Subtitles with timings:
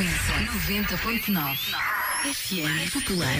[0.00, 0.34] frequência
[0.96, 1.58] 90.9.
[2.24, 3.38] FM Popular.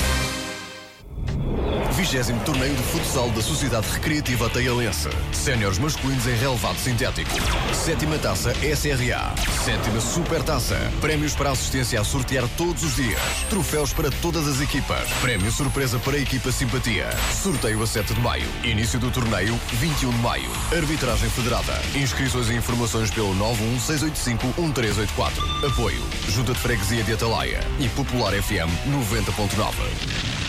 [2.02, 5.08] 20 Torneio de Futsal da Sociedade Recreativa Taialense.
[5.30, 7.30] Séniores masculinos em relevado sintético.
[7.72, 9.32] Sétima taça SRA.
[9.64, 10.74] Sétima Super Taça.
[11.00, 13.20] Prémios para assistência a sortear todos os dias.
[13.48, 15.08] Troféus para todas as equipas.
[15.20, 17.08] Prémio surpresa para a equipa Simpatia.
[17.40, 18.48] Sorteio a 7 de maio.
[18.64, 20.50] Início do torneio, 21 de maio.
[20.76, 21.80] Arbitragem federada.
[21.94, 25.70] Inscrições e informações pelo 916851384.
[25.70, 26.02] Apoio.
[26.28, 27.60] Junta de Freguesia de Atalaia.
[27.78, 30.41] E Popular FM 90.9.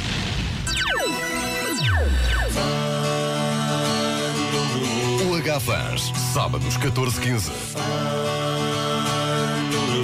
[5.30, 7.52] UH Fãs, sábados 14-15.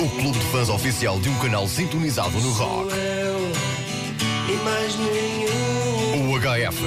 [0.04, 2.94] O clube de fãs oficial de um canal sintonizado no rock.
[4.48, 6.84] E mais nenhum O HF.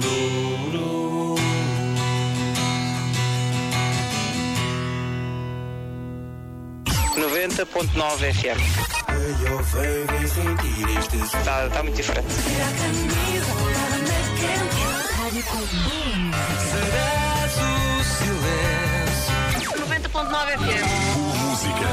[0.00, 1.36] número
[7.16, 8.99] 90.9 FM.
[9.20, 12.32] Eu venho vem sentir este Está tá muito diferente.
[16.70, 20.88] Serás o silêncio 90.9 FM.
[21.44, 21.88] Música.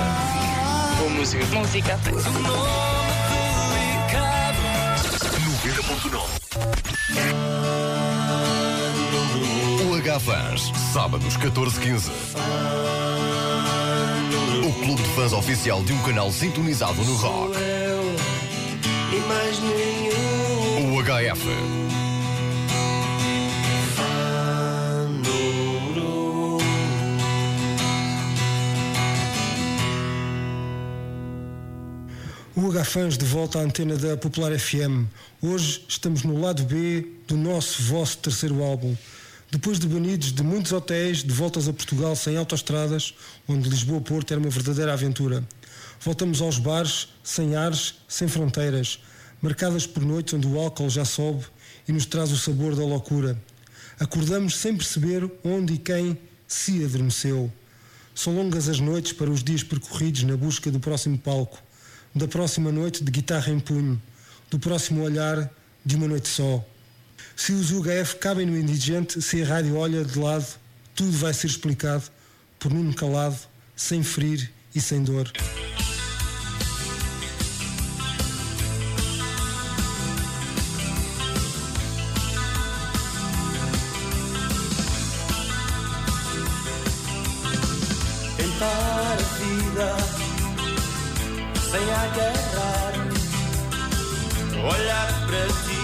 [0.97, 1.45] Boa música.
[1.47, 1.97] Música.
[1.97, 2.47] Do nome
[3.75, 4.61] delicado
[5.59, 6.47] 90.9.
[9.91, 12.11] UH Fãs, sábados 14-15.
[14.97, 17.55] Clube de fãs oficial de um canal sintonizado no rock.
[17.55, 18.15] eu
[19.15, 21.47] E mais nenhum O HF.
[32.55, 35.05] O H-Fãs de volta à antena da Popular FM.
[35.41, 38.95] Hoje estamos no lado B do nosso, vosso terceiro álbum.
[39.49, 43.13] Depois de banidos de muitos hotéis, de voltas a Portugal sem autoestradas,
[43.47, 45.41] onde Lisboa-Porto era uma verdadeira aventura.
[46.01, 48.99] Voltamos aos bares, sem ares, sem fronteiras,
[49.41, 51.45] marcadas por noites onde o álcool já sobe
[51.87, 53.41] e nos traz o sabor da loucura.
[53.97, 57.51] Acordamos sem perceber onde e quem se adormeceu.
[58.13, 61.57] São longas as noites para os dias percorridos na busca do próximo palco,
[62.13, 64.01] da próxima noite de guitarra em punho,
[64.51, 65.49] do próximo olhar
[65.85, 66.65] de uma noite só.
[67.37, 70.47] Se os UHF cabem no indigente, se a rádio olha de lado,
[70.95, 72.03] tudo vai ser explicado
[72.59, 73.37] por Nuno Calado,
[73.75, 75.31] sem ferir e sem dor.
[88.35, 89.95] Tentar a vida
[91.69, 92.93] sem agarrar,
[94.73, 95.76] olhar para ti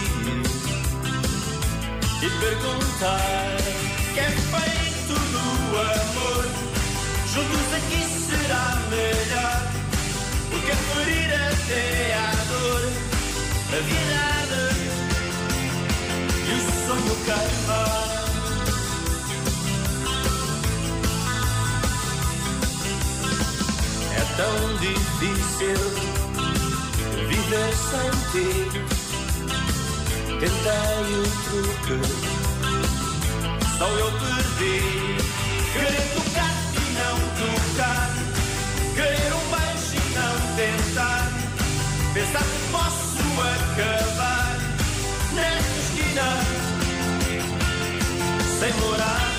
[2.25, 3.57] e perguntar:
[4.13, 5.43] que é feito do
[5.77, 6.45] amor?
[7.33, 9.61] Juntos aqui será melhor,
[10.49, 12.83] porque é ferir até a dor,
[13.67, 14.63] a verdade
[16.47, 18.13] e o sonho queimar.
[24.15, 25.79] É tão difícil
[27.27, 29.02] viver sem ti.
[30.43, 31.95] Tentei o truque,
[33.77, 34.77] só eu perdi.
[35.71, 38.09] Querer tocar e não tocar,
[38.93, 41.23] querer um beijo e não tentar.
[42.13, 44.57] Pensar que posso acabar
[45.33, 46.27] nesta esquina
[48.59, 49.32] sem morada.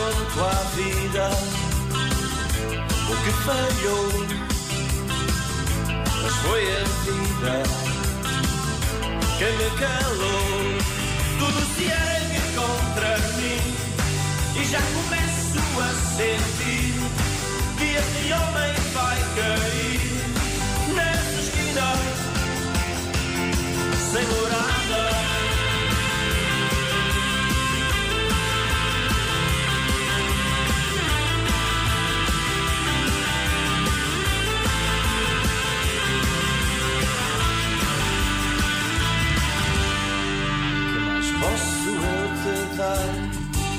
[0.00, 1.30] Pergunto à vida
[3.06, 4.08] o que falhou,
[6.22, 7.54] mas foi a vida
[9.36, 10.58] que me calou.
[11.38, 13.62] Tudo se ergue contra mim
[14.56, 16.94] e já começo a sentir
[17.76, 20.00] que este homem vai cair
[20.94, 21.88] nessa esquina
[24.12, 25.49] sem morada.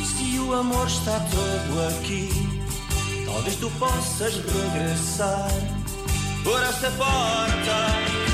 [0.06, 2.30] Se o amor está todo aqui,
[3.26, 5.52] talvez tu possas regressar
[6.44, 8.31] por esta porta.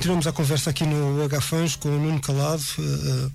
[0.00, 2.62] Continuamos a conversa aqui no H-Fãs com o Nuno Calado.
[2.78, 3.30] Eh, eh,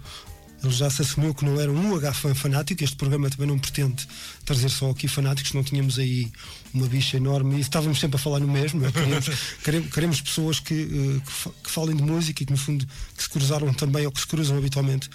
[0.63, 2.83] Ele já se assumiu que não era um H-Fã fanático.
[2.83, 4.07] Este programa também não pretende
[4.43, 6.31] trazer só aqui fanáticos, não tínhamos aí
[6.73, 8.83] uma bicha enorme e estávamos sempre a falar no mesmo.
[8.83, 8.91] é?
[8.91, 9.29] Queremos,
[9.63, 12.83] queremos, queremos pessoas que, eh, que falem de música e que, no fundo,
[13.15, 15.07] que se cruzaram também ou que se cruzam habitualmente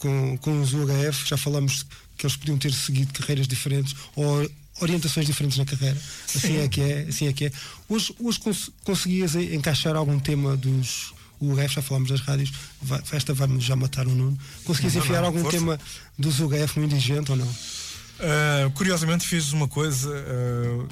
[0.00, 1.28] com, com os UHF.
[1.28, 1.86] Já falamos
[2.18, 4.50] que eles podiam ter seguido carreiras diferentes ou
[4.80, 5.96] orientações diferentes na carreira.
[6.34, 7.52] Assim é que é, assim é que é.
[7.88, 12.52] Hoje, hoje cons- conseguias en- encaixar algum tema dos UHF, já falámos das rádios,
[12.82, 14.38] vai, esta vai-me já matar o Nuno.
[14.64, 15.56] Conseguias Não, enfiar não, algum força.
[15.58, 15.78] tema
[16.18, 17.46] dos UHF no indigente ou não?
[17.46, 20.88] Uh, curiosamente fiz uma coisa, uh,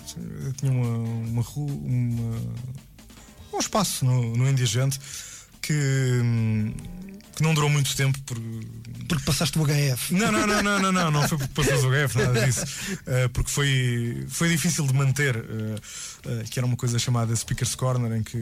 [0.59, 2.41] tinha uma, uma rua, uma-
[3.55, 5.01] um espaço no, no Indigente
[5.63, 6.75] que, hum,
[7.35, 8.39] que não durou muito tempo por,
[9.09, 10.13] Porque passaste o HF.
[10.15, 12.63] não, não, não, não, não, não, não foi porque passou o HF, nada disso.
[12.63, 17.75] Uh, porque foi, foi difícil de manter, uh, uh, que era uma coisa chamada Speaker's
[17.75, 18.39] Corner, em que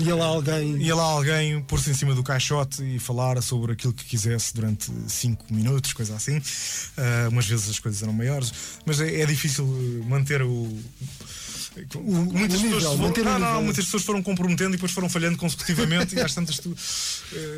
[0.00, 0.76] Ia lá alguém.
[0.82, 4.90] ia lá alguém pôr-se em cima do caixote e falar sobre aquilo que quisesse durante
[5.08, 6.40] 5 minutos, coisa assim.
[7.30, 8.52] Umas vezes as coisas eram maiores,
[8.84, 9.64] mas é, é difícil
[10.08, 10.78] manter o.
[12.00, 15.36] muitas, o nível, pessoas, o não, não, muitas pessoas foram comprometendo e depois foram falhando
[15.36, 16.76] consecutivamente e às tantas tu uh,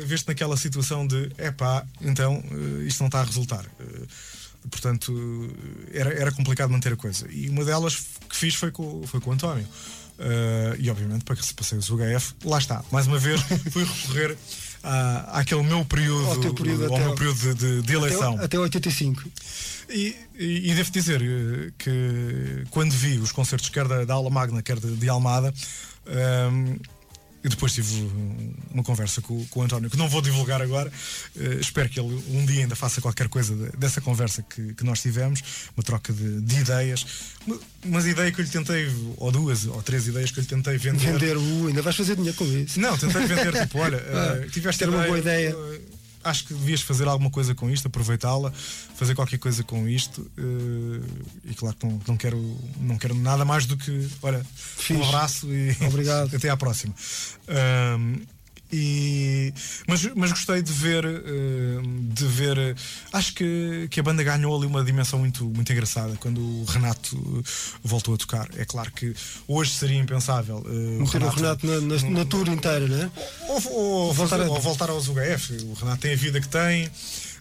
[0.05, 3.65] vês-te naquela situação de epá, então uh, isto não está a resultar.
[3.79, 4.07] Uh,
[4.69, 5.55] portanto,
[5.93, 7.27] era, era complicado manter a coisa.
[7.31, 7.95] E uma delas
[8.29, 9.65] que fiz foi com, foi com o António.
[10.19, 13.39] Uh, e obviamente para que se passei o UHF, lá está, mais uma vez
[13.71, 14.37] fui recorrer
[14.83, 18.33] à, àquele meu período, Ao teu período ao até meu período de, de- eleição.
[18.35, 19.23] Até, até 85.
[19.89, 24.29] E, e- e devo dizer eh, que quando vi os concertos, quer da, da Aula
[24.29, 25.53] Magna, quer de, de Almada,
[26.07, 26.75] ehm,
[27.43, 28.09] e depois tive
[28.71, 30.91] uma conversa com, com o António, que não vou divulgar agora.
[31.37, 34.83] eh, espero que ele um dia ainda faça qualquer coisa de- dessa conversa que, que
[34.83, 35.41] nós tivemos,
[35.77, 37.05] uma troca de, de ideias.
[37.47, 38.87] Uma, umas ideias que eu lhe tentei,
[39.17, 41.13] ou duas, ou três ideias que eu lhe tentei vender.
[41.13, 41.67] Vender o.
[41.67, 42.79] Ainda vais fazer dinheiro com isso.
[42.79, 45.55] Não, tentei vender tipo, olha, eh, tiveste uma boa ideia.
[45.57, 45.79] eh,
[46.23, 48.51] acho que devias fazer alguma coisa com isto, aproveitá-la,
[48.95, 50.29] fazer qualquer coisa com isto.
[50.37, 54.43] eh, e claro que não, não, quero, não quero nada mais do que, olha, um
[54.43, 55.03] Fixe.
[55.03, 56.33] abraço e Obrigado.
[56.35, 56.93] até à próxima.
[58.71, 59.53] E,
[59.87, 61.81] mas, mas gostei de ver, eh,
[62.13, 62.57] de ver.
[62.57, 62.75] eh,
[63.11, 67.15] Acho que, que a banda ganhou ali uma dimensão muito, muito engraçada quando o Renato
[67.45, 67.49] eh,
[67.83, 68.47] voltou a tocar.
[68.57, 69.13] É claro que
[69.47, 70.63] hoje seria impensável.
[70.67, 73.11] eh, Meter o Renato na, na, na tour inteira, né?
[73.47, 75.53] ou, ou, Voltar fazer- a- ou voltar aos UHF.
[75.65, 76.89] O Renato tem a vida que tem.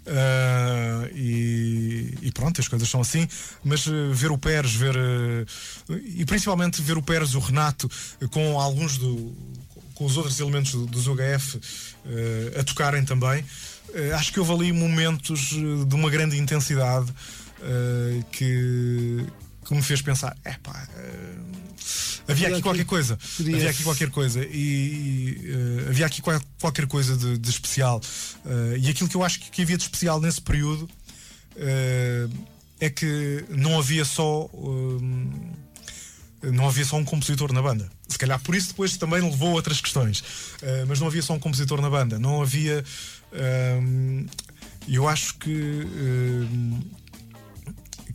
[0.07, 3.29] ah, e, e pronto, as coisas são assim.
[3.65, 7.91] Mas ah, ver o Pérez, ver ah, e principalmente ver o Pérez, o Renato,
[8.31, 9.37] com alguns do,
[9.99, 11.59] com os outros elementos do- dos UHF
[12.07, 13.45] ah, a tocarem também,
[14.13, 17.13] ah, acho que houve ali momentos ah, de uma grande intensidade
[18.31, 19.27] que,
[19.67, 21.59] que me fez pensar, epá, ah,
[22.29, 23.19] havia aqui qualquer coisa.
[23.57, 25.51] Havia aqui qualquer coisa e, e,
[25.85, 28.01] eh, havia aqui qual- qualquer coisa de, de especial
[28.47, 30.89] Eh, e aquilo que eu acho que, que havia de especial nesse período
[31.57, 32.29] eh,
[32.81, 34.49] é que não havia só
[36.43, 37.89] não havia só um compositor na banda.
[38.07, 40.21] Se calhar por isso depois também levou a outras questões.
[40.21, 42.19] Uh, mas não havia só um compositor na banda.
[42.19, 42.85] Não havia.
[43.83, 44.27] um,
[44.89, 45.51] eu acho que.
[45.51, 46.81] um,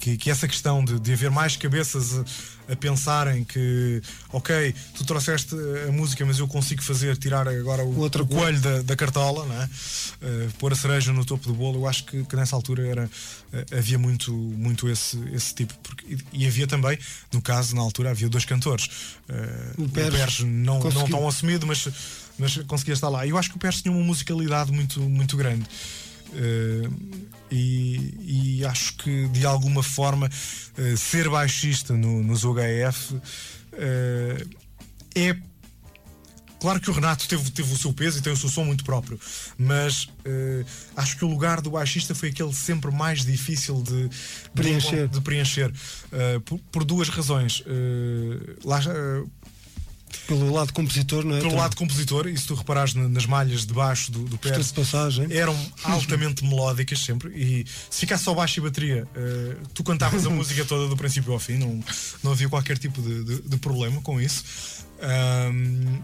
[0.03, 4.01] que, que essa questão de, de haver mais cabeças a, a pensarem que,
[4.33, 5.55] ok, tu trouxeste
[5.87, 9.45] a música, mas eu consigo fazer, tirar agora o, Outra o coelho da, da cartola,
[9.45, 9.65] não é?
[9.65, 13.05] Uh, pôr a cereja no topo do bolo, eu acho que, que nessa altura era,
[13.05, 15.73] uh, havia muito, muito esse, esse tipo.
[15.81, 16.99] Porque, e, e havia também,
[17.31, 18.87] no caso, na altura, havia dois cantores.
[19.29, 21.07] Uh, O Pérez não, não conseguiu.
[21.07, 21.87] tão assumido, mas,
[22.37, 23.25] mas conseguia estar lá.
[23.25, 25.65] E eu acho que o Pérez tinha uma musicalidade muito, muito grande.
[26.33, 33.21] Uh, e, e acho que de alguma forma uh, ser baixista no, nos UHF uh,
[35.15, 35.37] é
[36.63, 38.85] Claro que o Renato teve, teve o seu peso e tem o seu som muito
[38.85, 39.19] próprio,
[39.57, 44.09] mas uh, acho que o lugar do baixista foi aquele sempre mais difícil de
[44.55, 45.09] Preencher.
[45.09, 47.59] de, de preencher uh, por, por duas razões.
[47.59, 48.79] Uh, lá,
[50.27, 51.39] Pelo lado compositor, não é?
[51.41, 54.71] pelo lado compositor, e se tu reparares na- nas malhas de baixo do, do Pérez,
[54.71, 55.27] passagem.
[55.31, 57.29] eram altamente melódicas sempre.
[57.35, 61.33] E se ficasse só baixo e bateria, eh, tu cantavas a música toda do princípio
[61.33, 61.83] ao fim, não,
[62.23, 64.43] não havia qualquer tipo de, de- de problema com isso.
[65.01, 66.01] Ahm,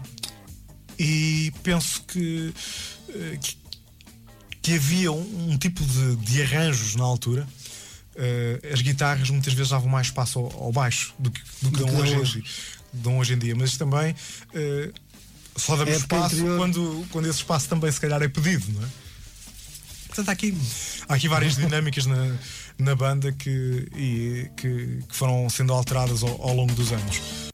[0.98, 2.52] e penso que,
[3.08, 3.56] eh, que,
[4.60, 7.48] que havia um, um tipo de, de arranjos na altura.
[8.16, 11.76] Eh, as guitarras muitas vezes davam mais espaço ao, ao baixo do que, do que
[11.78, 12.38] Do dão, que hoje, hoje.
[12.38, 12.50] em dia-
[12.92, 14.14] dão hoje em dia, mas também
[14.54, 14.90] eh,
[15.56, 16.58] só damos Época espaço anterior.
[16.58, 18.88] quando, quando esse espaço também se calhar é pedido, não é?
[20.08, 20.56] Portanto, há aqui,
[21.08, 22.36] há aqui várias dinâmicas na,
[22.78, 27.49] na banda que, e, que, que foram sendo alteradas ao, ao longo dos anos.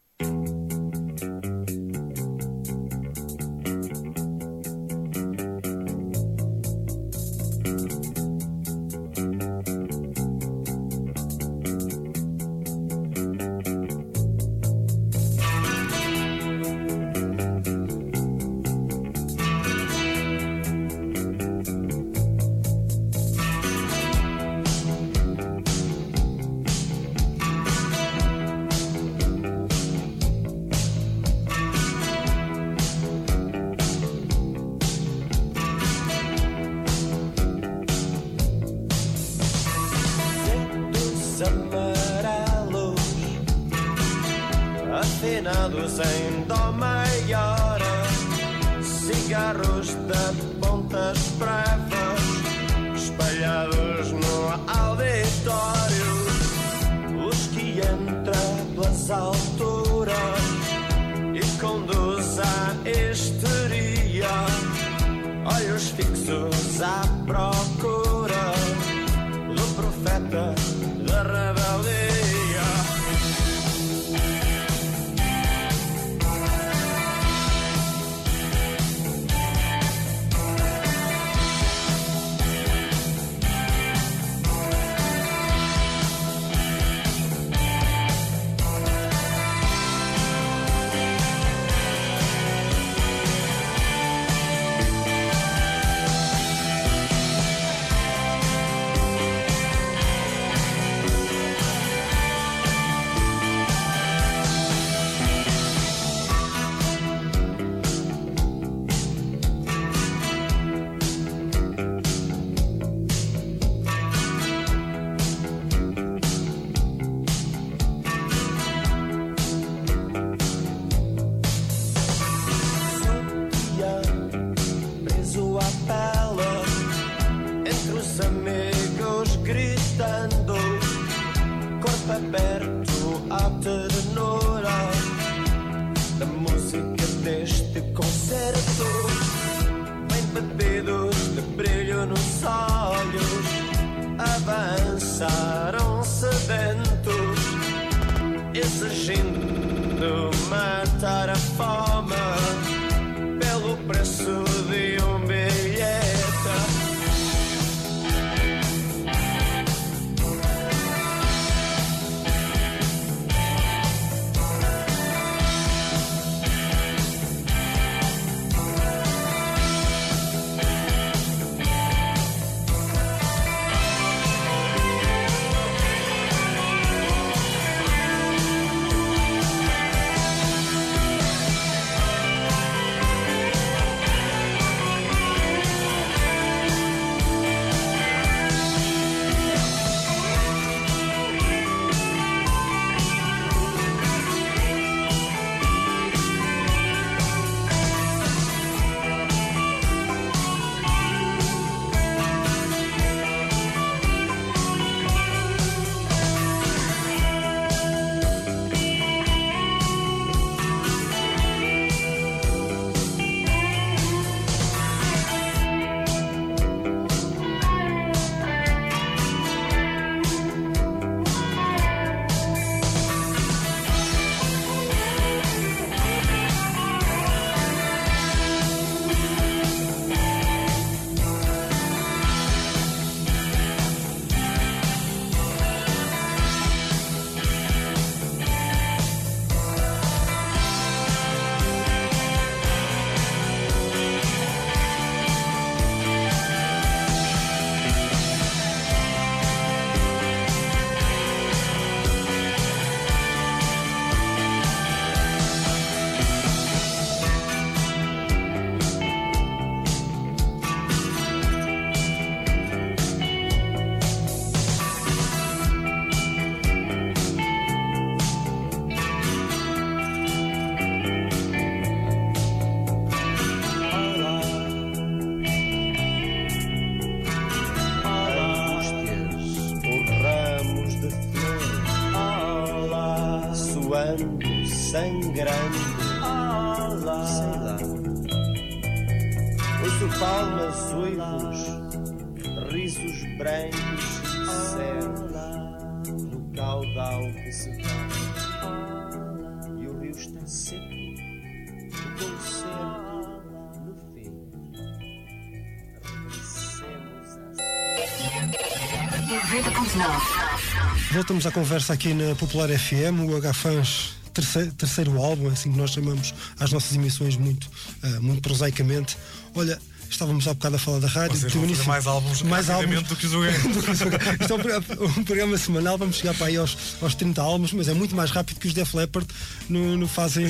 [311.13, 315.79] Voltamos à conversa aqui na Popular FM, o H-Fans terceiro, terceiro álbum, é assim que
[315.79, 317.71] nós chamamos às nossas emissões muito,
[318.03, 319.17] ah, muito prosaicamente.
[319.55, 319.81] Olha,
[320.11, 321.39] estávamos há bocado a falar da rádio.
[321.39, 323.33] Vocês vão mais álbuns mais álbuns do que os.
[324.41, 327.95] Isto é um programa, semanal, vamos chegar para aí aos, aos 30 álbuns, mas é
[327.95, 329.27] muito mais rápido que os Def Leppard
[329.71, 330.47] no, no fazem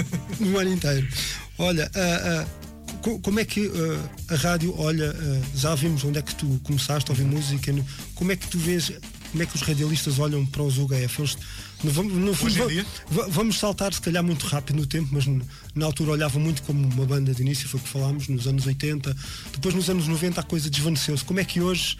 [0.40, 1.06] no ano inteiro.
[1.58, 2.46] Olha, ah,
[3.02, 3.70] co- como é que
[4.28, 5.14] ah, a rádio, olha,
[5.54, 7.70] já vimos onde é que tu começaste a ouvir música,
[8.14, 8.90] como é que tu vês,
[9.30, 11.20] como é que os radialistas olham para os UGF?
[11.20, 11.38] Eles,
[11.84, 12.86] no, vamos- no fundo, Hoje em va- dia?
[13.10, 15.26] va- vamos saltar se calhar muito rápido no tempo, mas
[15.74, 18.66] na altura olhavam muito como uma banda de início, foi o que falámos, nos anos
[18.66, 19.14] 80,
[19.52, 21.24] depois nos anos 90 a coisa desvaneceu-se.
[21.24, 21.98] Como é que hoje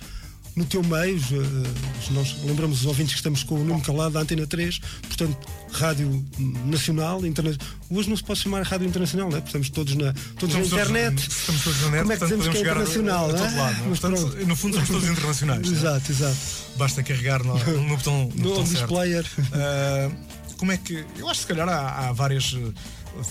[0.57, 4.21] no teu meio, eh, nós lembramos os ouvintes que estamos com o Nuno Calado da
[4.21, 5.37] Antena 3, portanto,
[5.71, 6.25] rádio
[6.65, 7.77] nacional, internacional.
[7.91, 9.41] Hoje não se pode chamar rádio internacional, não é?
[9.41, 11.29] Estamos todos na, todos na Estamos todos- internet.
[11.29, 13.27] Estamos todos na net, Como é que dizemos que é a- internacional?
[13.27, 13.33] a, é?
[13.33, 13.53] lado.
[13.55, 13.73] não é?
[13.91, 15.67] Mas Portanto, no fundo, somos todos internacionais.
[15.69, 15.71] é?
[15.73, 16.37] Exato, exato.
[16.77, 19.27] Basta carregar no, no botão, no No botão displayer.
[19.53, 20.11] Ah,
[20.57, 21.05] como é que.
[21.19, 22.57] Eu acho que se calhar há, há várias,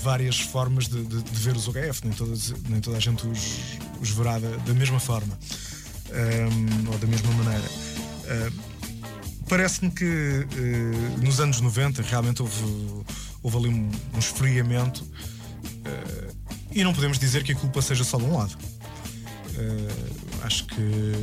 [0.04, 3.40] várias formas de, de- de ver os OGF, nem, todas, nem toda a gente os,
[4.00, 5.36] os verá da, da mesma forma
[6.12, 7.70] Ahm, ou da mesma maneira.
[8.28, 8.76] Ah,
[9.48, 13.04] Parece-me que eh, nos anos 90 realmente houve,
[13.44, 15.06] houve ali um, um esfriamento
[15.86, 16.32] eh,
[16.72, 18.58] e não podemos dizer que a culpa seja só de um lado.
[19.56, 21.14] Eh, acho que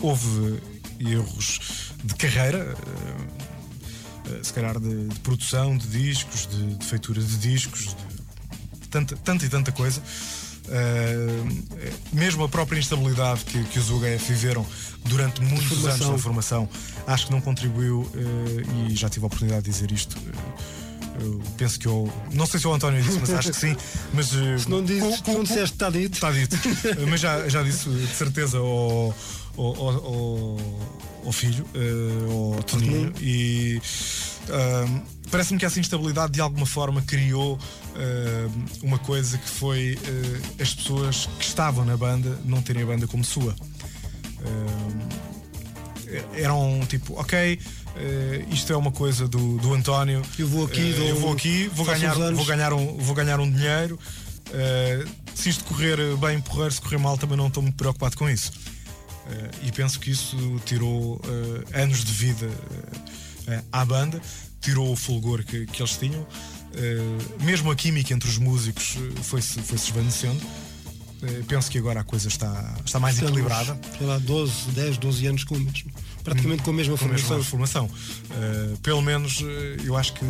[0.00, 0.60] houve
[0.98, 2.76] erros de carreira,
[4.42, 7.94] se calhar de, de produção de discos, de, de feitura de discos,
[8.80, 10.02] de tanta, tanta e tanta coisa.
[10.68, 11.42] Eh,
[12.12, 14.66] mesmo a própria instabilidade que, que os UHF viveram
[15.04, 16.68] durante muitos anos na formação,
[17.06, 20.16] acho que não contribuiu eh, e já tive a oportunidade de dizer isto.
[20.18, 20.66] eh,
[21.22, 22.12] eu penso que eu.
[22.32, 23.74] Não sei se o António disse, mas acho que sim.
[24.12, 26.12] Mas, Se não, dizes, com- não disseste, está dito.
[26.14, 26.56] Está dito.
[27.08, 29.14] Mas já, já disse de certeza ao,
[29.56, 30.58] ao, ao-
[31.24, 31.64] ao- filho,
[32.54, 33.80] ao Toninho, e
[35.30, 37.58] parece-me que essa instabilidade de alguma forma criou
[37.94, 42.86] ahm, uma coisa que foi eh, as pessoas que estavam na banda não terem a
[42.86, 43.54] banda como sua.
[46.34, 47.58] Eram tipo, ok,
[47.96, 50.22] eh, isto é uma coisa do, do António.
[50.38, 53.40] Eu vou aqui, eh, dou- eu vou aqui, vou ganhar, vou ganhar um, vou ganhar
[53.40, 53.98] um dinheiro.
[55.34, 58.52] se isto correr bem, porrer, se correr mal, também não estou muito preocupado com isso.
[59.64, 61.20] E penso que isso tirou
[61.74, 62.48] anos de vida
[63.72, 64.20] à banda,
[64.60, 66.26] tirou o fulgor que, que eles tinham.
[66.74, 70.40] Eh, mesmo a química entre os músicos eh, foi-se foi -se esvanecendo.
[71.22, 73.80] Eh, penso que agora a coisa está, está mais Estamos, equilibrada.
[73.96, 75.90] sei lá, 12, 10, 12 anos com o mesmo.
[76.22, 77.36] Praticamente com a mesma com a formação.
[77.36, 77.90] mesma formação.
[78.82, 79.42] Pelo menos
[79.84, 80.24] eu acho que.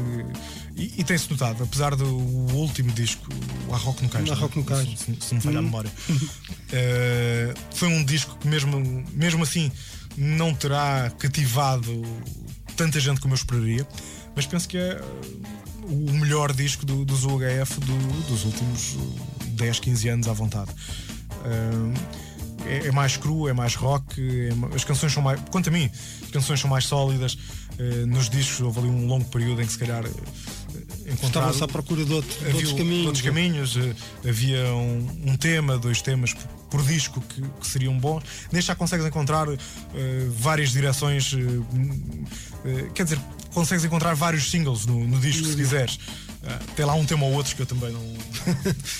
[0.77, 3.27] E, e tem-se notado, apesar do último disco,
[3.67, 4.41] o A Rock no Cais, A não é?
[4.43, 4.87] Rock no Cais.
[4.99, 9.73] Se, se- se me falhar a memória, uh, foi um disco que, mesmo, mesmo assim,
[10.19, 12.03] não terá cativado
[12.77, 13.87] tanta gente como eu esperaria,
[14.35, 19.17] mas penso que é uh, o melhor disco do, dos UHF do- dos últimos uh,
[19.51, 20.71] 10, 15 anos à vontade.
[20.71, 21.95] Uh,
[22.67, 25.41] é, é mais cru, é mais rock, é as canções são mais.
[25.51, 25.89] Quanto a mim,
[26.25, 27.37] as canções são mais sólidas.
[28.09, 30.03] nos discos houve ali um longo período em que se calhar
[31.07, 31.51] encontraram.
[31.51, 33.07] Estavam-se à procura de, outro- de havia outros caminhos.
[33.07, 37.99] outros caminhos, eh, havia um, um tema, dois temas por, por disco que, que seriam
[37.99, 38.25] bons.
[38.53, 42.25] Neste já consegues encontrar eh, várias direções, hum,
[42.65, 43.21] eh, quer dizer,
[43.53, 45.99] consegues encontrar vários singles no, no disco se quiseres.
[46.49, 48.01] Ah, tem lá um tema ou outro que eu também não,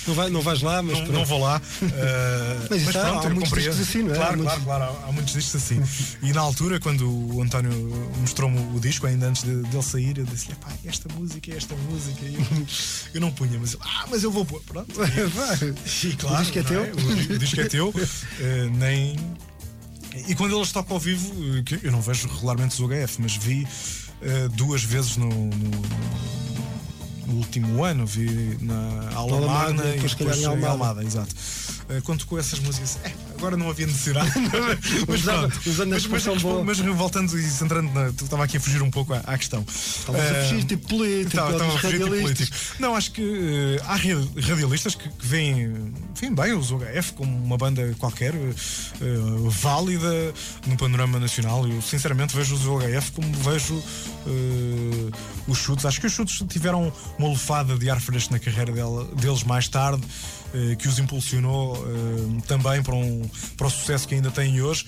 [0.07, 1.17] Não, vai, não vais lá, mas não, pronto.
[1.17, 1.61] não vou lá.
[1.81, 4.15] uh, Mas isso há- há eu muitos discos assim, não é?
[4.15, 4.97] Há Claro, muitos- claro, claro.
[5.03, 5.81] Há, há muitos discos assim.
[6.21, 7.71] E na altura, quando o António
[8.19, 12.25] mostrou-me o disco, ainda antes de- dele sair, eu disse-lhe: pá, esta música, esta música.
[12.25, 12.41] E eu,
[13.15, 14.61] eu não punha, mas ele, ah, mas eu vou pôr.
[14.63, 14.93] Pronto.
[14.95, 15.73] Vai.
[16.03, 16.81] E claro, o disco é teu?
[16.83, 17.87] O, di- o disco é teu.
[17.89, 19.15] uh, nem.
[20.27, 21.31] E quando eles tocam ao vivo,
[21.63, 23.65] que eu não vejo regularmente os UHF, mas vi
[24.21, 25.81] uh, duas vezes no, no-
[27.27, 30.71] no último ano, vi na aula magna magna, e depois, em em Almada.
[30.71, 31.35] Almada, exato.
[31.89, 34.31] Uh, quando tocou essas músicas, é, agora não havia necessidade.
[35.07, 36.63] mas usando a mas, mas, expressão boa.
[36.63, 39.63] mas voltando e centrando, na, tu estava aqui a fugir um pouco à, à questão.
[39.67, 42.57] Estavas a Eh, fugir tipo político, Estava estava a fugir tipo político.
[42.79, 47.35] Não, acho que eh, há ra- radialistas que, que veem, veem bem os UHF como
[47.37, 48.49] uma banda qualquer, eh,
[49.49, 50.33] válida
[50.65, 51.67] no panorama nacional.
[51.67, 53.81] Eu sinceramente vejo os UHF como vejo
[55.47, 55.85] os chutes.
[55.85, 59.67] Acho que os chutes tiveram uma lufada de ar fresco na carreira dela- deles mais
[59.67, 60.01] tarde.
[60.53, 63.21] Eh, que os impulsionou eh, também para, um,
[63.55, 64.85] para o sucesso que ainda têm hoje.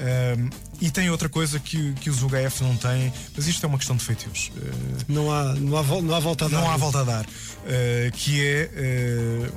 [0.00, 0.48] Um,
[0.80, 3.96] e tem outra coisa que, que os UHF não têm, mas isto é uma questão
[3.96, 4.50] de feitios.
[4.56, 6.60] Uh, Não há, não, há, não há volta a dar.
[6.60, 7.24] não há volta a dar.
[7.26, 8.70] Uh, que é.
[9.50, 9.52] uh,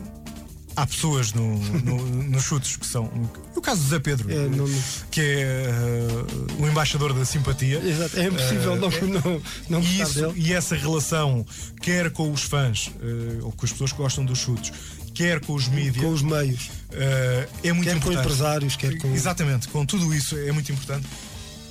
[0.76, 3.06] há pessoas no, no- nos chutes que são.
[3.56, 4.68] O caso do Zé Pedro, É, não-
[5.12, 5.68] que é
[6.60, 7.78] o embaixador da simpatia.
[7.78, 11.46] Exato, é impossível não, é- não, não e, isso- e essa relação,
[11.82, 12.92] quer com os fãs,
[13.44, 14.74] ou com as pessoas que gostam dos chutes,
[15.14, 18.20] quer com os mídias, Com os meios, uh, é muito quer com importante.
[18.26, 19.14] empresários, quer com.
[19.14, 21.08] Exatamente, com tudo isso é muito importante.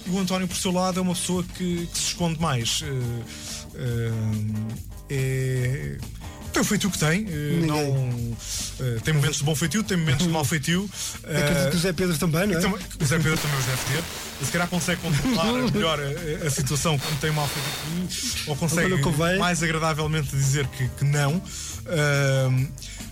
[0.06, 2.82] E o António, por seu lado, é uma pessoa que, que se esconde mais.
[3.76, 4.12] Eh,
[5.10, 5.96] é-
[6.52, 7.24] tem o feitio que tem,
[7.66, 8.36] não,
[9.02, 10.88] tem momentos de bom feitio, tem momentos de mau feitio.
[11.24, 12.58] Acredito que o Zé Pedro também, não é?
[12.58, 14.04] Então, o Zé Pedro também os deve ter.
[14.44, 19.62] Se calhar consegue controlar melhor a, a situação quando tem mau feitio ou consegue mais
[19.62, 21.40] agradavelmente dizer que, que não.
[21.86, 22.68] Ahm,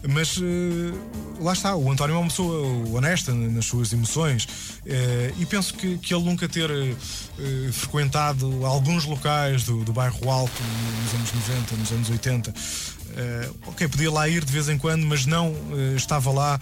[0.09, 0.95] mas eh,
[1.41, 4.49] lá está, o António é uma pessoa honesta nas suas emoções
[4.87, 10.31] eh, e penso que, que ele nunca ter eh, frequentado alguns locais do, do bairro
[10.31, 10.63] Alto
[11.03, 12.55] nos anos 90, nos anos 80.
[13.17, 15.55] eh, ok, podia lá ir de vez em quando, mas não
[15.97, 16.59] estava lá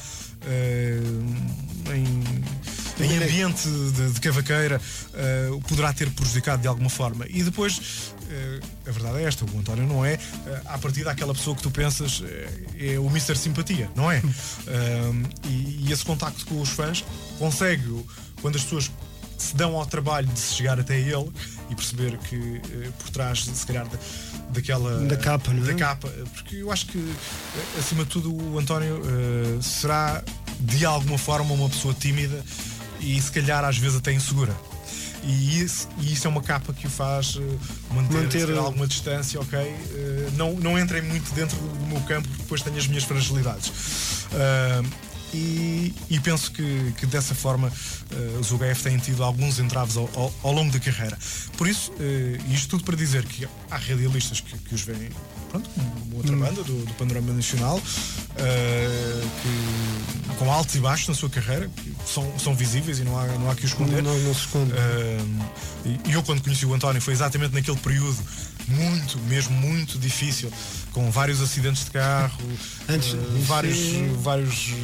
[1.95, 4.81] em, em ambiente de, de cavaqueira,
[5.53, 7.27] o poderá ter prejudicado de alguma forma.
[7.29, 11.35] E depois, eh, a verdade é esta: o António não é, eh, à partida, aquela
[11.35, 13.37] pessoa que tu pensas eh, é o Mr.
[13.37, 14.23] Simpatia, não é?
[15.49, 17.05] E, e esse contacto com os fãs
[17.39, 18.05] consegue,
[18.43, 18.91] quando as pessoas
[19.37, 21.31] se dão ao trabalho de se chegar até ele
[21.71, 22.61] e perceber que
[22.99, 23.99] por trás, se calhar, da-
[24.51, 25.67] daquela Da capa, não é?
[25.67, 27.15] da capa, porque eu acho que
[27.79, 29.01] acima de tudo o António
[29.63, 30.23] será
[30.61, 32.45] de alguma forma uma pessoa tímida
[33.01, 34.55] e se calhar às vezes até insegura.
[35.25, 38.87] E isso, e isso é uma capa que o faz eh, manter, Manter, eh, alguma
[38.87, 39.59] distância, ok?
[39.59, 43.73] Eh, não, não entrem muito dentro do meu campo, porque depois tenho as minhas fragilidades.
[44.33, 44.83] Ah,
[45.35, 47.71] e, e penso que, que dessa forma
[48.13, 51.19] eh, os UHF têm tido alguns entraves ao, ao- ao longo da carreira.
[51.57, 55.11] Por isso, eh, isto tudo para dizer que há radialistas que, que os veem
[55.49, 55.69] pronto,
[56.15, 57.81] outra banda do, do panorama nacional,
[58.37, 63.19] eh, que, com altos e baixos na sua carreira, que são, são visíveis e não
[63.19, 64.03] há, não há que os esconder.
[64.03, 64.73] Não, não se esconde.
[64.73, 68.19] Um, e eu quando conheci o António foi exatamente naquele período
[68.69, 70.53] muito, mesmo muito difícil,
[70.93, 72.39] com vários acidentes de carro,
[72.89, 74.75] Antes- uh, vários, é- vários,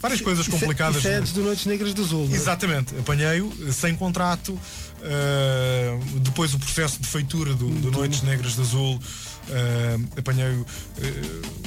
[0.00, 0.96] várias coisas é- complicadas.
[0.98, 2.26] Isso é antes do Noites Negras do Azul.
[2.28, 2.36] não é?
[2.36, 8.60] Exatamente, apanhei-o sem contrato, uh, depois o processo de feitura do, do Noites Negras de
[8.60, 9.00] Azul,
[9.48, 10.60] uh, apanhei-o.
[10.62, 11.62] uh,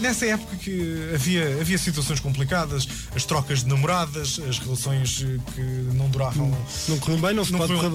[0.00, 5.60] Nessa época que havia, havia situações complicadas, as trocas de namoradas, as relações eh, que
[5.96, 6.56] não duravam.
[6.88, 7.88] Não correu bem, não se Não pode correr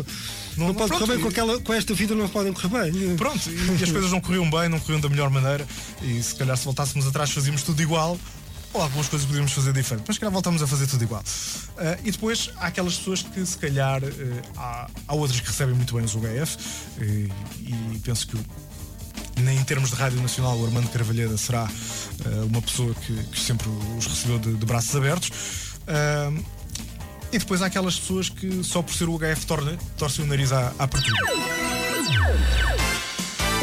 [0.57, 3.15] não- Não, pode pronto, correr bem com, aquela, com esta vida, não podem correr bem.
[3.15, 5.65] Pronto, e as coisas não corriam bem, não corriam da melhor maneira,
[6.01, 8.19] e se calhar se voltássemos atrás fazíamos tudo igual,
[8.73, 11.23] ou algumas coisas podíamos fazer diferente, mas se calhar voltamos a fazer tudo igual.
[11.77, 15.73] Ah, e depois há aquelas pessoas que se calhar eh, há, há outras que recebem
[15.73, 16.57] muito bem os UHF,
[16.99, 17.29] eh,
[17.61, 18.37] e penso que
[19.37, 21.67] nem em termos de Rádio Nacional, o Armando Carvalheira será
[22.25, 23.67] eh, uma pessoa que, que sempre
[23.97, 25.31] os recebeu de, de braços abertos.
[25.87, 26.31] Ah,
[27.33, 30.51] e depois há aquelas pessoas que só por ser o HF torna, torcem o nariz
[30.51, 31.17] à, à abertura.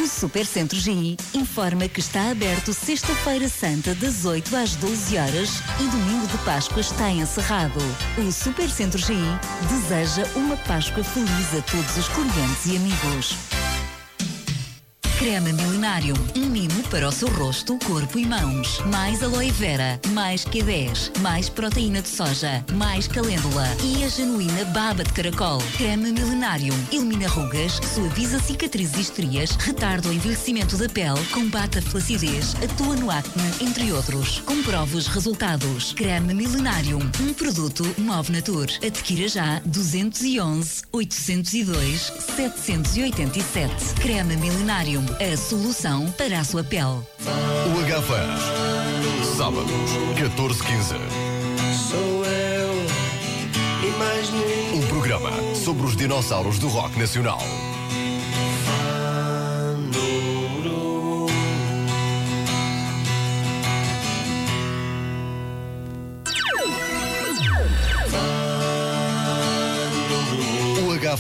[0.03, 5.85] O Supercentro GI informa que está aberto sexta-feira santa das 8 às 12 horas e
[5.85, 7.79] domingo de Páscoa está encerrado.
[8.19, 9.15] O Supercentro GI
[9.69, 13.60] deseja uma Páscoa feliz a todos os clientes e amigos.
[15.21, 18.81] Creme Millenarium, um mimo para o seu rosto, corpo e mãos.
[18.87, 25.05] Mais aloe vera, mais Q10, mais proteína de soja, mais calêndula e a genuína baba
[25.05, 25.59] de caracol.
[25.77, 31.83] Creme Millenarium, elimina rugas, suaviza cicatrizes e estrias, retarda o envelhecimento da pele, combate a
[31.83, 34.41] flacidez, atua no acne, entre outros.
[34.47, 35.93] Comprove os resultados.
[35.93, 38.73] Creme Millenarium, um produto Move Nature.
[38.83, 44.01] Adquira já 211 802 787.
[44.01, 46.83] Creme Millenarium, a solução para a sua pele.
[46.85, 50.96] O H-Fans, sábados, 14h15.
[51.88, 52.73] Sou eu
[53.83, 54.83] e mais ninguém.
[54.83, 57.40] Um programa sobre os dinossauros do rock nacional.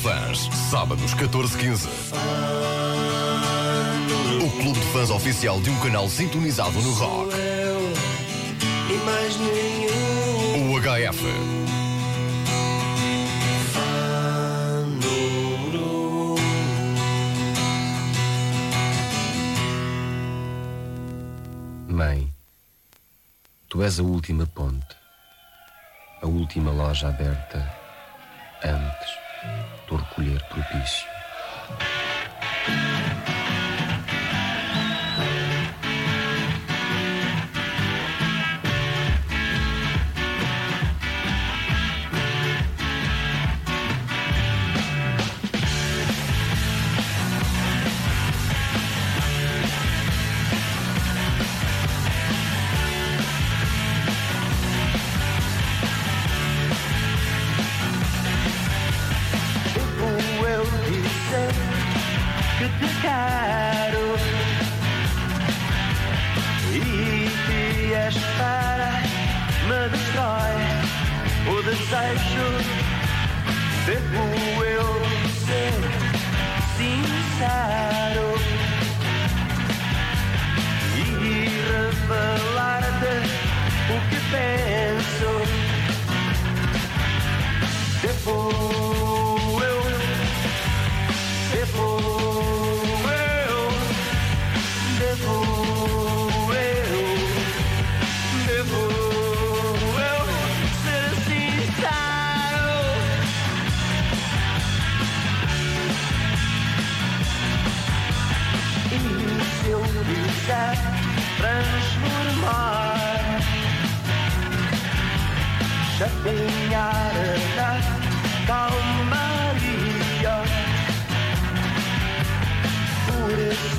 [0.00, 1.88] Fãs, sábados 14 15
[4.60, 7.34] clube de fãs oficial de um canal sintonizado no rock.
[8.90, 11.24] E mais nenhum O HF.
[15.00, 16.36] número
[21.88, 22.30] Mãe,
[23.68, 24.94] tu és a última ponte,
[26.20, 27.58] a última loja aberta
[28.62, 29.10] antes
[29.88, 31.08] do recolher propício.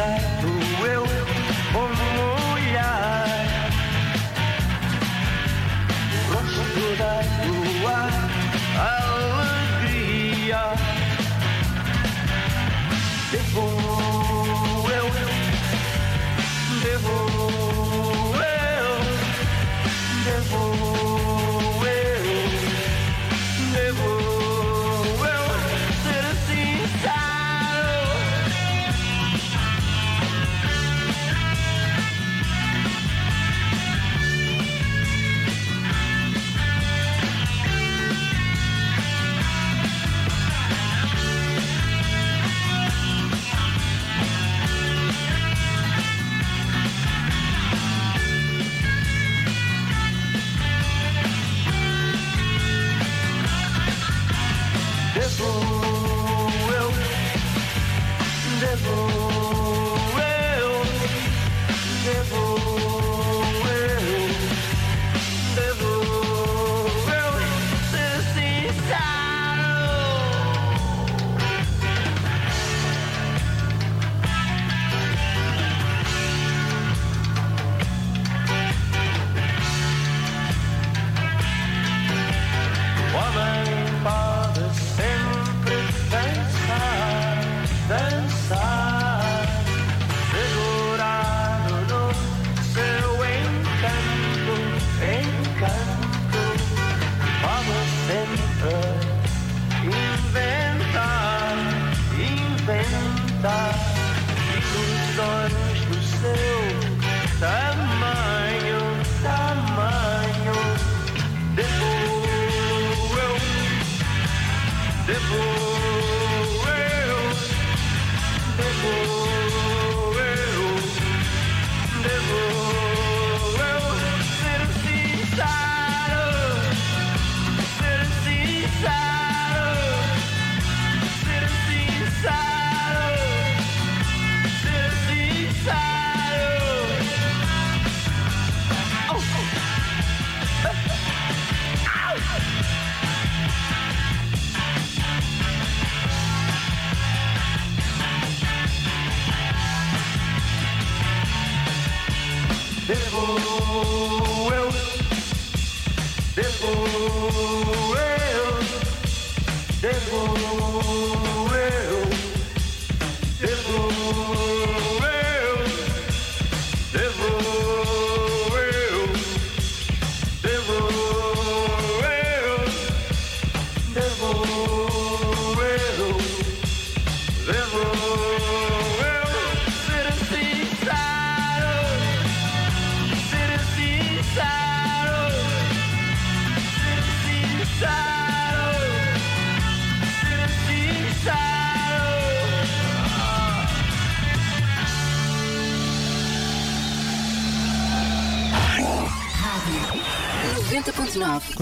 [0.01, 0.60] Por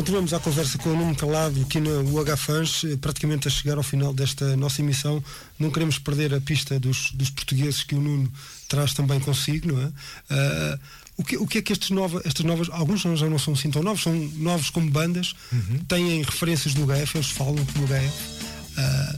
[0.10, 3.84] Continuamos a conversa com o Nuno Calado aqui no UH Fans, praticamente a chegar ao
[3.84, 5.24] final desta nossa emissão.
[5.60, 8.28] Não queremos perder a pista dos, dos portugueses que o Nuno
[8.68, 9.92] traz também consigo, não é?
[10.32, 10.80] Ah,
[11.16, 13.70] o, que, o que é que estes nova, estas novas, alguns já não são assim
[13.70, 15.36] tão novos, são novos como bandas,
[15.88, 18.12] têm referências do GF, eles falam como GF.
[18.78, 19.16] ah,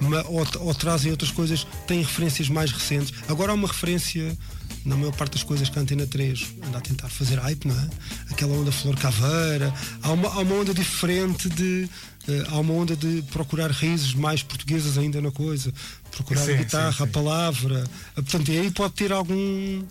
[0.00, 3.14] ma- ou, ou trazem outras coisas, têm referências mais recentes.
[3.28, 4.36] Agora há uma referência
[4.84, 7.78] na maior parte das coisas que a Antena 3 anda a tentar fazer hype, não
[7.78, 7.88] é?
[8.30, 11.88] Aquela onda Flor Caveira, há uma, há uma onda diferente de.
[12.28, 15.72] eh, há uma onda de procurar raízes mais portuguesas ainda na coisa,
[16.10, 17.02] procurar Sim, a guitarra, sim, sim.
[17.04, 17.84] a palavra.
[18.16, 19.82] Ah, Portanto, e aí pode ter algum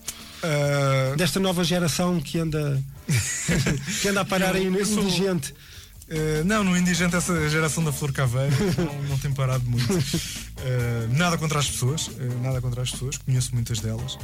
[0.43, 2.81] Ah, desta nova geração que anda
[4.01, 5.53] que anda a parar aí Eu- sou- indigente.
[6.09, 9.87] Uh, não, no Indigente essa geração da Flor Caveira não, não tem parado muito.
[10.61, 14.17] Uh, nada contra as pessoas, uh, nada contra as pessoas, conheço muitas delas,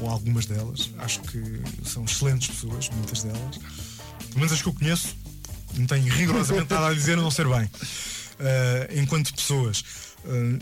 [0.00, 1.40] ou algumas delas, acho que
[1.84, 3.58] são excelentes pessoas, muitas delas.
[4.28, 5.14] Pelo menos as que eu conheço,
[5.76, 7.64] não tenho rigorosamente nada a dizer a não ser bem.
[7.64, 9.84] Uh, enquanto pessoas.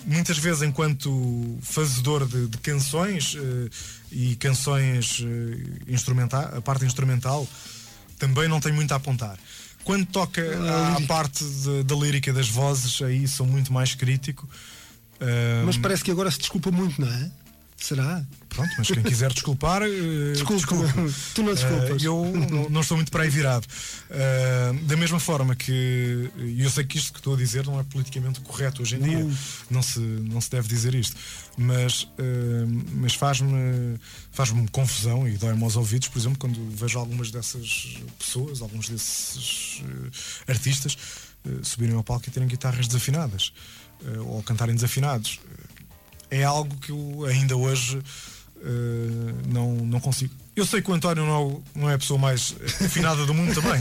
[0.07, 3.37] Muitas vezes enquanto fazedor de, de canções
[4.11, 5.23] e canções
[5.87, 7.47] instrumental, a parte instrumental
[8.19, 9.39] também não tenho muito a apontar.
[9.85, 10.43] Quando toca
[10.97, 14.49] à parte de- da lírica das vozes, aí sou muito mais crítico.
[15.65, 17.31] Mas parece que agora se desculpa muito, não é?
[17.81, 18.23] Será?
[18.51, 19.87] Pronto, mas quem quiser desculpar, uh,
[20.35, 21.15] Desculpa, desculpe.
[21.35, 22.03] tu não desculpas.
[22.03, 23.67] Uh, eu não, não estou muito para aí virado.
[24.11, 27.81] Uh, da mesma forma que e eu sei que isto que estou a dizer não
[27.81, 29.27] é politicamente correto hoje em dia,
[29.71, 31.17] não se, não se deve dizer isto,
[31.57, 32.09] mas, uh,
[32.93, 33.99] mas faz-me
[34.31, 39.81] faz-me confusão e dói-me aos ouvidos, por exemplo, quando vejo algumas dessas pessoas, alguns desses
[39.81, 40.11] uh,
[40.51, 40.99] artistas
[41.63, 43.55] subirem ao palco e terem guitarras desafinadas
[44.27, 45.41] ou cantarem desafinados.
[46.31, 48.03] É algo que eu ainda hoje
[48.61, 50.35] Uh, não, não consigo.
[50.57, 53.55] Eu sei que o António não é, não é a pessoa mais afinada do mundo
[53.55, 53.81] também,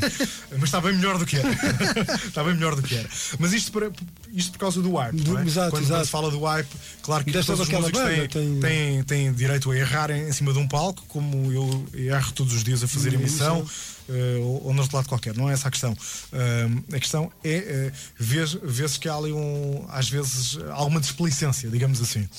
[0.51, 1.49] mas está bem melhor do que era.
[2.25, 3.09] está bem melhor do que era.
[3.39, 3.91] Mas isto, para,
[4.31, 5.15] isto por causa do hype.
[5.15, 5.45] Do- não é?
[5.45, 6.05] exato, quando, exato.
[6.05, 6.67] se fala do hype,
[7.01, 10.29] claro que Desta todos os músicos banda têm, tem- têm, têm direito a errar em,
[10.29, 13.57] em cima de um palco, como eu erro todos os dias a fazer Uma emissão.
[13.59, 13.75] emissão.
[14.15, 15.97] uh, ou, ou no outro lado qualquer, não é essa a questão.
[16.31, 21.67] Um, a questão é uh, vê- vê-se que há ali um, às vezes alguma desplicência,
[21.69, 22.29] digamos assim.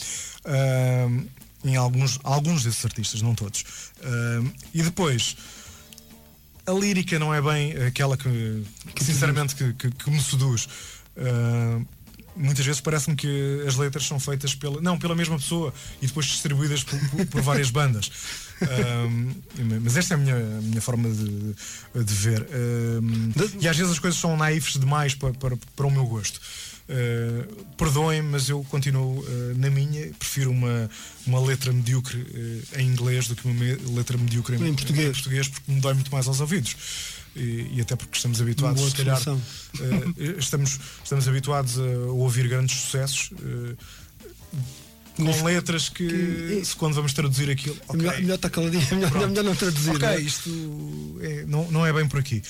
[0.46, 1.26] Um,
[1.64, 3.64] em alguns, alguns desses artistas, não todos.
[4.02, 5.36] Um, e depois,
[6.66, 10.68] a lírica não é bem aquela que, que, sinceramente que, que- que me seduz.
[11.16, 11.84] Uh,
[12.36, 16.26] muitas vezes parece-me que as letras são feitas pela, não, pela mesma pessoa e depois
[16.26, 18.10] distribuídas por, por- por várias bandas.
[19.82, 21.54] Mas esta é a minha, a minha forma de,
[22.04, 22.46] de ver.
[23.60, 26.40] E às vezes as coisas são naifes demais para, para, para o meu gosto.
[26.90, 30.08] Uh, Perdoem, mas eu continuo uh, na minha.
[30.18, 30.90] Prefiro uma,
[31.26, 35.12] uma letra medíocre uh, em inglês do que uma me- letra medíocre em, Em português.
[35.12, 36.74] português, porque me dói muito mais aos ouvidos.
[37.36, 39.38] E, e até porque estamos habituados, se calhar, uh,
[40.38, 43.30] estamos, estamos habituados a ouvir grandes sucessos.
[43.32, 43.76] uh,
[45.16, 48.86] com letras que, que- se quando vamos traduzir aquilo, É ok, Melhor, melhor estar caladinho,
[48.90, 49.90] é melhor, melhor não traduzir.
[49.90, 50.20] ok, não é?
[50.20, 52.42] isto é- não, não é bem por aqui.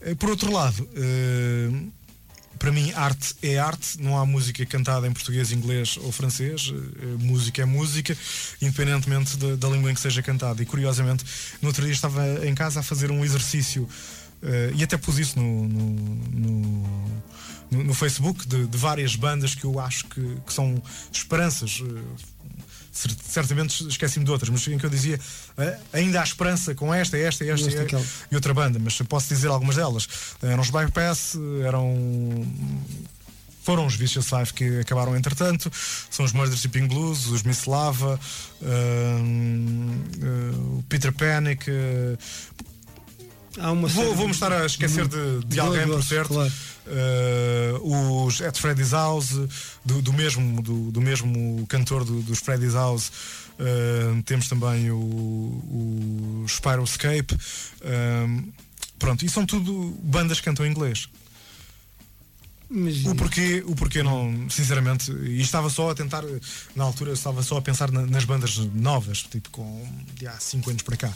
[0.00, 1.70] Eh, Por outro lado, eh,
[2.64, 6.72] para mim, arte é arte, não há música cantada em português, inglês ou francês.
[6.72, 8.16] Eh, música é música,
[8.62, 10.62] independentemente da, da língua em que seja cantada.
[10.62, 11.26] E curiosamente,
[11.60, 13.86] no outro dia estava em casa a fazer um exercício,
[14.42, 15.90] eh, e até pus isso no, no,
[16.32, 21.82] no- no- Facebook, de, de várias bandas que eu acho que, que são esperanças.
[21.84, 22.33] eh, cer-
[22.94, 25.18] certamente esqueci-me de outras, mas em que eu dizia
[25.58, 28.04] eh, ainda há esperança com esta, esta, esta, Esta, e- aquela.
[28.30, 30.08] e outra banda, mas posso dizer algumas delas.
[30.42, 32.46] Eram os Bypass, eram.
[33.64, 35.72] Foram os Vicious Five que acabaram entretanto,
[36.10, 38.20] são os Murder Shipping Blues, os Miss Lava,
[38.62, 41.64] hum, eh, o Peter Panic.
[41.68, 42.16] eh,
[43.58, 46.34] Há uma série vou, vou-me de- estar a esquecer de, de de alguém, por certo.
[46.34, 46.52] claro.
[46.86, 49.30] Eh, os At Freddy's House,
[49.84, 53.10] do, do mesmo, do, do mesmo cantor do- dos Freddy's House.
[53.58, 57.36] Eh, temos também o, o Spiroscape.
[57.80, 58.26] Eh,
[58.98, 61.08] pronto, e são tudo bandas que cantam em inglês.
[63.10, 66.24] O porquê, o porquê não, sinceramente, e estava só a tentar,
[66.74, 70.70] na altura estava só a pensar na- nas bandas novas, tipo com de há 5
[70.70, 71.12] anos para cá.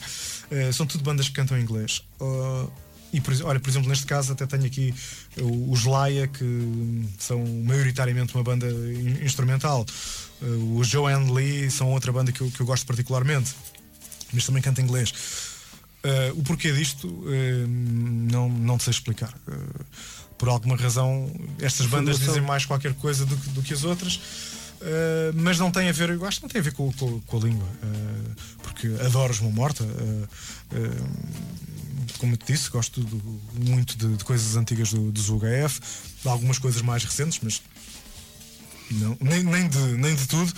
[0.72, 2.02] São tudo bandas que cantam em inglês.
[3.12, 4.94] E por, olha, por exemplo, neste caso até tenho aqui
[5.40, 9.86] o- os Laia, que são maioritariamente uma banda in- instrumental.
[10.42, 13.54] Uh, os Joanne Lee são outra banda que eu, que eu gosto particularmente,
[14.32, 15.12] mas também canta inglês.
[16.04, 17.66] Uh, o porquê disto uh,
[18.30, 19.34] não, não sei explicar.
[19.48, 19.84] Uh,
[20.36, 24.14] por alguma razão, estas bandas dizem mais qualquer coisa do, que- do que as outras,
[24.16, 27.20] uh, mas não tem a ver, eu acho que não tem a ver com, com-
[27.22, 29.82] com a língua, uh, porque adoro os Mão Morta.
[29.82, 30.28] uh,
[32.18, 35.12] como eu te disse, gosto do- muito de, de coisas antigas do,
[36.22, 37.61] de algumas coisas mais recentes, mas
[38.90, 40.52] não, nem, nem, de, nem de tudo.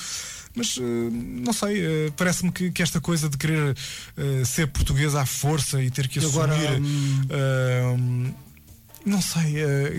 [0.55, 3.77] Mas eh, não sei, eh, parece-me que, que esta coisa de querer
[4.17, 6.35] eh, ser portuguesa à força e ter que assumir.
[6.43, 6.81] agora,
[7.97, 8.35] hum,
[9.07, 9.55] não sei,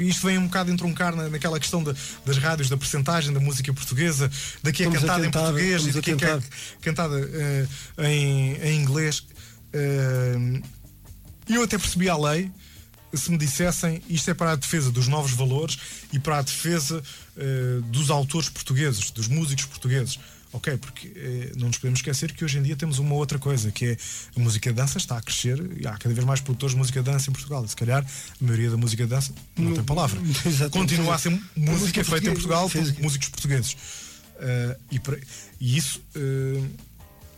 [0.07, 1.95] isto vem um bocado entroncar na, naquela questão da-
[2.25, 4.29] das rádios, da percentagem da música portuguesa,
[4.61, 6.49] daqui é Estamos cantada tentar, em português e estamos a daqui é que é
[6.81, 7.17] cantada
[8.07, 9.23] em, em inglês.
[11.51, 12.49] E eu até percebi a lei
[13.13, 15.77] se me dissessem isto é para a defesa dos novos valores
[16.13, 17.03] e para a defesa
[17.37, 20.17] eh, dos autores portugueses, dos músicos portugueses.
[20.53, 23.69] Ok, porque eh, não nos podemos esquecer que hoje em dia temos uma outra coisa,
[23.71, 23.97] que é
[24.35, 27.01] a música de dança está a crescer e há cada vez mais produtores de música
[27.03, 27.63] de dança em Portugal.
[27.65, 30.19] E se calhar a maioria da música de dança não, tem palavra.
[30.45, 30.71] Exatamente.
[30.71, 33.75] Continua a ser música, música feita em Portugal fez- por músicos portugueses.
[34.39, 35.19] Eh, e, para-
[35.59, 36.01] e isso,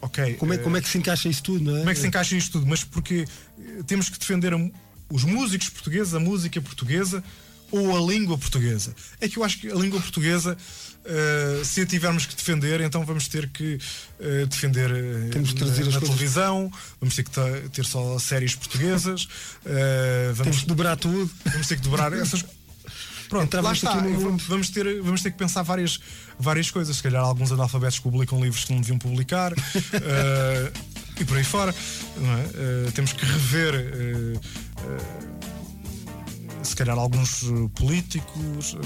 [0.01, 0.33] ok.
[0.35, 1.79] Como é, como é que se encaixa isso tudo, não é?
[1.79, 2.65] como é que se encaixa isto tudo?
[2.67, 3.25] Mas porque
[3.87, 4.53] temos que defender
[5.09, 7.23] os músicos portugueses, a música portuguesa
[7.71, 8.93] ou a língua portuguesa?
[9.19, 10.57] É que eu acho que a língua portuguesa,
[11.05, 13.79] eh, se a tivermos que defender, então vamos ter que
[14.19, 19.27] eh, defender eh, Temos que na, na televisão, vamos ter que ter só séries portuguesas,
[20.35, 21.29] vamos, Temos que dobrar tudo.
[21.45, 22.45] vamos ter que dobrar essas.
[23.33, 23.95] Pronto, lá está.
[24.47, 25.99] Vamos, ter, vamos ter que pensar várias,
[26.37, 26.97] várias coisas.
[26.97, 29.53] Se calhar alguns analfabetos publicam livros que não deviam publicar
[29.93, 30.71] eh,
[31.21, 31.73] e por aí fora.
[31.73, 32.87] é?
[32.87, 33.75] Eh, temos que rever.
[33.75, 34.39] eh,
[34.79, 35.43] eh,
[36.63, 37.43] se calhar alguns
[37.75, 38.77] políticos.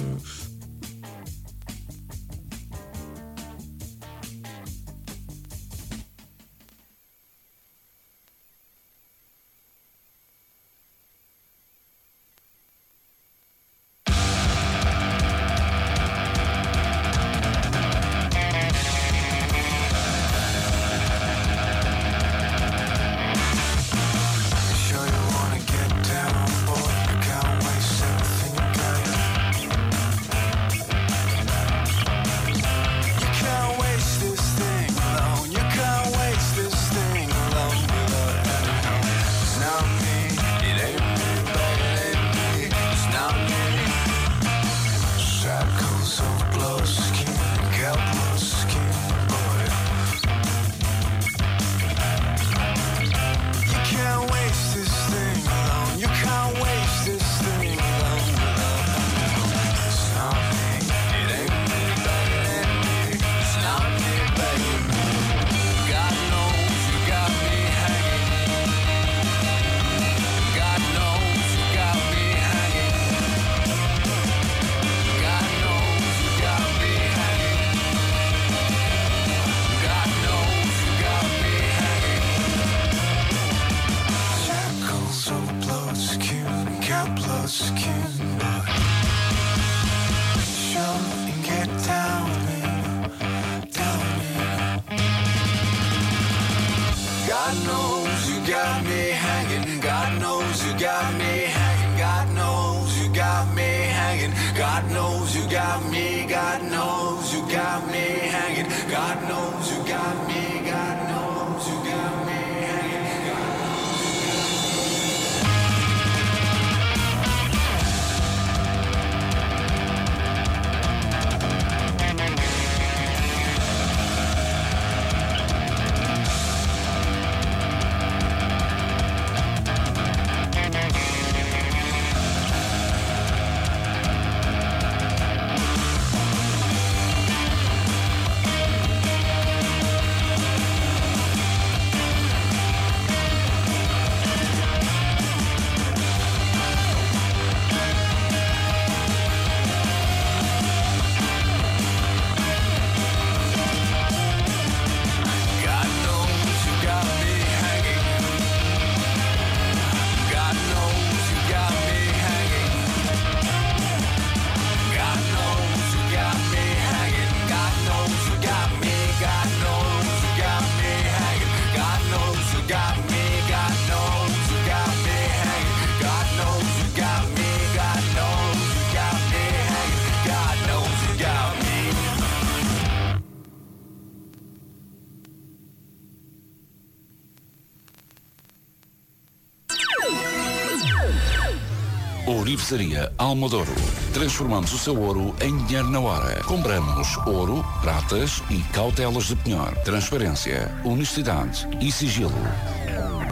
[192.28, 193.74] Ourivesaria Almodouro.
[194.14, 196.44] Transformamos o seu ouro em dinheiro na hora.
[196.44, 199.74] Compramos ouro, pratas e cautelas de penhor.
[199.86, 202.36] Transparência, honestidade e sigilo.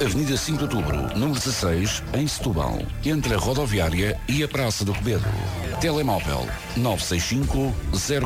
[0.03, 4.91] Avenida 5 de Outubro, número 16, em Setúbal, entre a rodoviária e a Praça do
[4.91, 5.23] Rebelo.
[5.79, 7.73] Telemóvel 965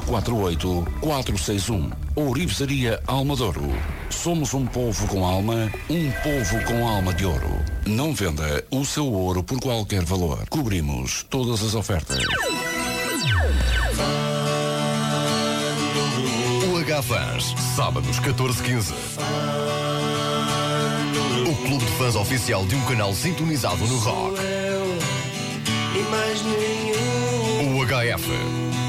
[0.03, 1.91] 048 461.
[2.15, 3.69] Ourivesaria Almadouro.
[4.09, 7.63] Somos um povo com alma, um povo com alma de ouro.
[7.85, 10.47] Não venda o seu ouro por qualquer valor.
[10.49, 12.25] Cobrimos todas as ofertas.
[16.73, 19.68] O H-Fans, sábados 14-15.
[21.69, 24.39] Clube de fãs oficial de um canal sintonizado no rock.
[27.61, 28.88] O HF.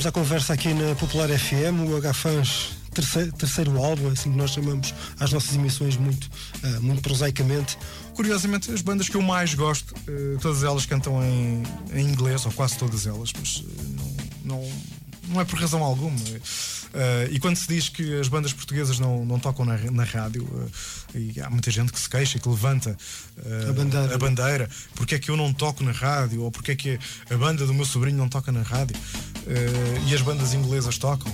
[0.00, 4.38] Voltamos à conversa aqui na Popular FM, o H-Fans terceiro, terceiro álbum, é assim que
[4.38, 6.26] nós chamamos às nossas emissões muito,
[6.62, 7.76] ah, muito prosaicamente.
[8.14, 12.52] Curiosamente, as bandas que eu mais gosto, eh, todas elas cantam em, em inglês, ou
[12.52, 13.82] quase todas elas, mas eh,
[14.46, 14.72] não, não,
[15.28, 16.16] não é por razão alguma.
[16.92, 20.48] Eh, e quando se diz que as bandas portuguesas não, não tocam na, na rádio,
[21.14, 22.96] eh, e há muita gente que se queixa e que levanta
[23.44, 24.14] eh, A bandeira.
[24.14, 26.98] a bandeira, porque é que eu não toco na rádio, ou porque é que
[27.30, 28.96] a banda do meu sobrinho não toca na rádio,
[29.46, 31.30] eh, e as bandas inglesas tocam.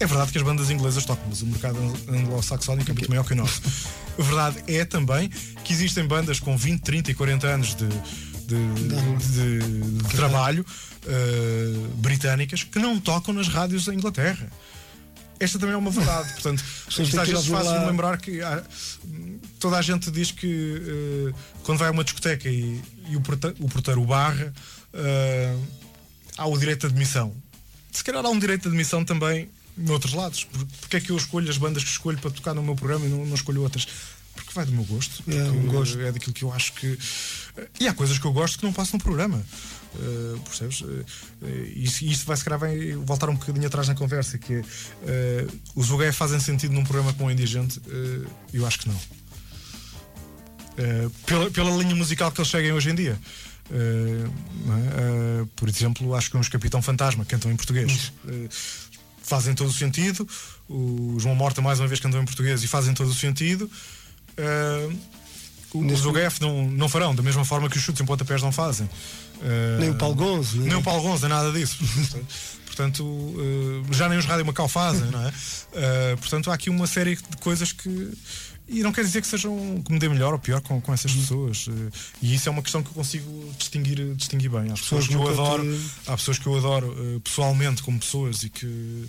[0.00, 3.32] É verdade que as bandas inglesas tocam, mas o mercado anglo-saxónico é muito maior que
[3.32, 3.60] o nosso.
[4.18, 5.28] A verdade é também
[5.64, 7.86] que existem bandas com 20, 30 e 40 anos de,
[8.46, 8.74] de,
[9.32, 10.66] de- de trabalho
[11.06, 14.50] eh, britânicas que não tocam nas rádios da Inglaterra.
[15.40, 16.32] Esta também é uma verdade.
[16.32, 18.62] Portanto, isto às vezes faz-me lembrar que há-
[19.60, 20.82] toda a gente diz que
[21.32, 24.52] eh, quando vai a uma discoteca e, e o, porta- o porteiro barra,
[24.94, 25.54] eh,
[26.38, 27.34] há o direito de admissão.
[27.92, 30.44] Se calhar há um direito de admissão também noutros lados.
[30.44, 33.04] Por- Porque é que eu escolho as bandas que escolho para tocar no meu programa
[33.06, 33.86] e não, não escolho outras?
[34.34, 35.22] Porque vai do meu gosto.
[35.28, 36.00] É, um gosto.
[36.00, 36.96] É daquilo que eu acho que.
[37.80, 39.42] E há coisas que eu gosto que não passam no programa.
[39.96, 40.80] Uh, percebes?
[40.82, 41.04] Uh,
[41.74, 45.60] isso, isso vai se calhar vai voltar um bocadinho atrás na conversa, que é, uh,
[45.74, 47.80] os UGE fazem sentido num programa com o Indigente?
[47.80, 49.00] Uh, eu acho que não.
[51.26, 53.18] Pela, pela linha musical que eles seguem hoje em dia.
[53.70, 54.30] Uh,
[54.72, 55.42] é?
[55.42, 58.12] Uh, por exemplo, acho que uns Capitão Fantasma cantam em português.
[58.24, 58.48] Uh,
[59.22, 60.26] fazem todo o sentido.
[60.68, 63.70] O João Morta, mais uma vez, cantam em português e fazem todo o sentido.
[64.38, 64.98] Uh,
[65.74, 68.88] os UGF não, não farão, da mesma forma que os chutes em pontapés não fazem.
[69.78, 71.76] Nem o Paulo Gonzo, Nem, nem- o Paulo Gonzo, nada disso.
[72.64, 73.34] Portanto,
[73.90, 76.16] já nem os Rádio Macau fazem, não é?
[76.16, 78.12] Portanto, há aqui uma série de coisas que.
[78.68, 81.12] E não quer dizer que sejam que me dê melhor ou pior com, com essas
[81.12, 81.66] pessoas.
[81.68, 81.90] Uh,
[82.20, 84.70] e isso é uma questão que eu consigo distinguir, distinguir bem.
[84.70, 87.98] Há pessoas, Pessoas que eu adoro, te- há pessoas que eu adoro uh, pessoalmente como
[87.98, 89.06] pessoas e que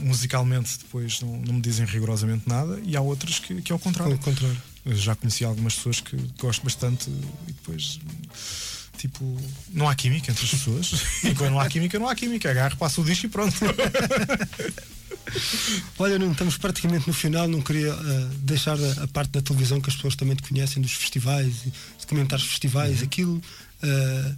[0.00, 3.78] musicalmente depois não, não me dizem rigorosamente nada, e há outras que, que é o
[3.78, 4.14] contrário.
[4.14, 4.60] Ao contrário.
[4.84, 7.08] Eu já conheci algumas pessoas que gosto bastante
[7.46, 8.00] e depois
[8.98, 9.36] tipo
[9.70, 12.76] não há química entre as pessoas e quando não há química não há química agarro,
[12.76, 13.54] passo o disco e pronto
[15.98, 17.48] Olha, Nuno, estamos praticamente no final.
[17.48, 20.82] Não queria ah, deixar a, a parte da televisão que as pessoas também te conhecem,
[20.82, 21.54] dos festivais,
[21.98, 23.04] de comentar os festivais, Uhum.
[23.04, 23.42] aquilo,
[23.82, 24.32] ah,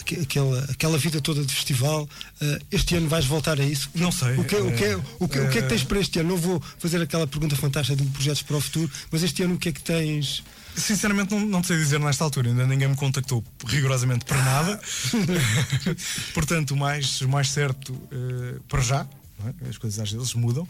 [0.00, 2.08] aque- aquela, aquela vida toda de festival.
[2.40, 3.90] Ah, este ano vais voltar a isso?
[3.94, 4.36] Não sei.
[4.38, 6.00] O que, o, que, é- Eh, o, que, o que é que tens eh, para
[6.00, 6.30] este ano?
[6.30, 9.58] Não vou fazer aquela pergunta fantástica de projetos para o futuro, mas este ano o
[9.58, 10.42] que é que tens?
[10.76, 14.80] Sinceramente não, não te sei dizer nesta altura, ainda ninguém me contactou rigorosamente para nada.
[16.32, 19.06] Portanto, o mais, o mais certo eh, para já,
[19.46, 19.68] é?
[19.68, 20.66] as coisas às vezes mudam,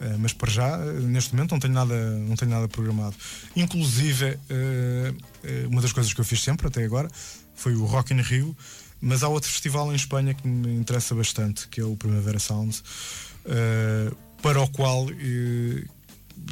[0.00, 3.14] eh, mas para já, eh, neste momento, não tenho nada, não tenho nada programado.
[3.54, 5.12] Inclusive, eh,
[5.70, 7.08] uma das coisas que eu fiz sempre até agora
[7.54, 8.56] foi o Rock in Rio,
[9.00, 12.82] mas há outro festival em Espanha que me interessa bastante, que é o Primavera Sound,
[14.42, 15.06] para o qual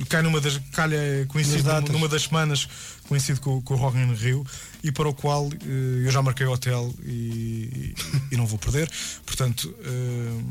[0.09, 0.99] cai numa das calha
[1.29, 1.59] coincide
[1.93, 2.69] numa das semanas
[3.09, 4.45] coincide com, com o Rock in Rio
[4.83, 7.95] e para o qual eh, eu já marquei hotel e, e-
[8.33, 8.91] e não vou perder
[9.25, 10.43] portanto eh,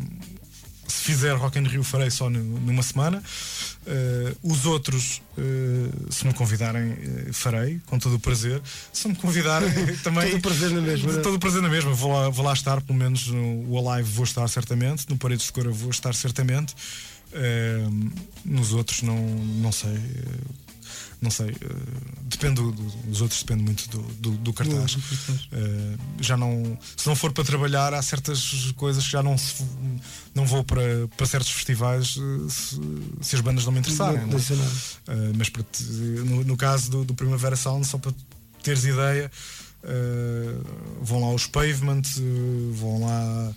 [0.87, 3.21] se fizer Rock in Rio farei só nu- numa semana
[3.87, 8.59] Eh, os outros eh, se me convidarem eh, farei com todo o prazer
[8.91, 9.69] se me convidarem
[10.03, 11.21] também Todo o prazer na mesma, não é?
[11.21, 14.09] todo o prazer na mesma vou lá, vou lá estar pelo menos no o Alive
[14.09, 16.73] vou estar certamente no Paredes de Cora vou estar certamente
[18.43, 19.17] nos outros não,
[19.61, 19.99] não sei.
[21.21, 21.49] Não sei.
[21.49, 21.75] eh,
[22.23, 24.95] depende do, do- dos outros depende muito do, do, do cartaz.
[25.51, 26.77] Eh, já não.
[26.97, 29.63] Se não for para trabalhar, há certas coisas que já não se,
[30.33, 32.79] não vou para, para certos festivais eh, se,
[33.21, 34.19] se as bandas não me interessarem.
[34.21, 34.39] Não- não é?
[35.15, 35.63] não mas para
[36.25, 38.13] no, no caso do, do Primavera Sound, só para
[38.63, 39.31] teres ideia,
[41.01, 42.01] vão lá os Pavement,
[42.73, 43.53] vão lá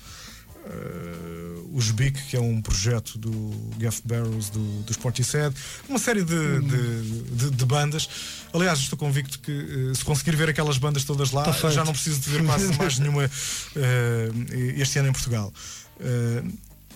[0.68, 5.54] eh, os Big, que é um projeto do Geoff Barrows, do, do Sportishead,
[5.88, 7.02] uma série de, de,
[7.36, 8.08] de- de bandas.
[8.52, 11.92] Aliás, estou convicto que eh, se conseguir ver aquelas bandas todas lá, Tá já não
[11.92, 13.24] preciso de ver quase mais nenhuma
[13.76, 14.30] eh,
[14.76, 15.52] este ano em Portugal.
[16.00, 16.42] Eh,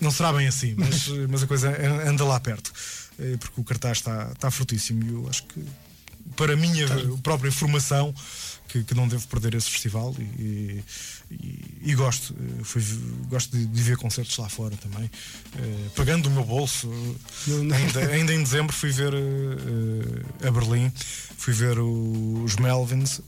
[0.01, 1.69] não será bem assim, mas, mas a coisa
[2.07, 2.73] anda lá perto,
[3.39, 5.63] porque o cartaz está, está frutíssimo e eu acho que
[6.35, 6.87] para a minha
[7.21, 8.13] própria formação
[8.67, 10.83] que, que não devo perder esse festival e,
[11.31, 12.81] e- e gosto, eh, fui,
[13.29, 15.09] gosto de, de ver concertos lá fora também,
[15.57, 16.89] eh, pagando do meu bolso.
[17.47, 20.91] Ainda, ainda em dezembro fui ver eh, a Berlim,
[21.37, 23.21] fui ver o- os Melvins,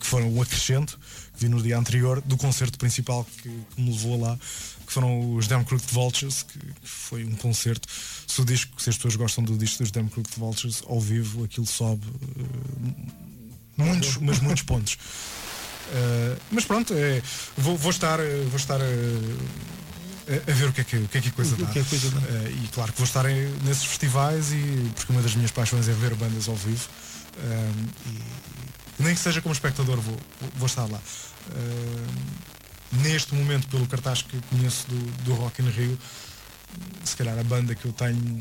[0.00, 0.98] que foram o acrescento,
[1.34, 4.38] que vi no dia anterior do concerto principal que, que me levou lá,
[4.86, 7.88] que foram os Damn Crooked Vultures, que, foi um concerto.
[8.26, 11.44] Se o disco, se as pessoas gostam do disco dos Damn Crooked Vultures, ao vivo
[11.44, 12.06] aquilo sobe
[13.76, 14.94] muitos, mas muitos pontos.
[14.94, 17.22] Uh, mas pronto, é,
[17.56, 21.08] vou, vou estar, eh, vou estar eh, a, a ver o que é que, o
[21.08, 21.66] que, é que a coisa O dá.
[21.66, 22.18] que é coisa dá.
[22.20, 25.88] Uh, e claro que vou estar em- nesses festivais e porque uma das minhas paixões
[25.88, 26.88] é ver bandas ao vivo.
[28.06, 30.16] E nem que seja como espectador vou,
[30.56, 31.00] vou- estar lá.
[32.92, 35.98] Neste momento, pelo cartaz que conheço do, do Rock in Rio,
[37.04, 38.40] se calhar a banda que eu tenho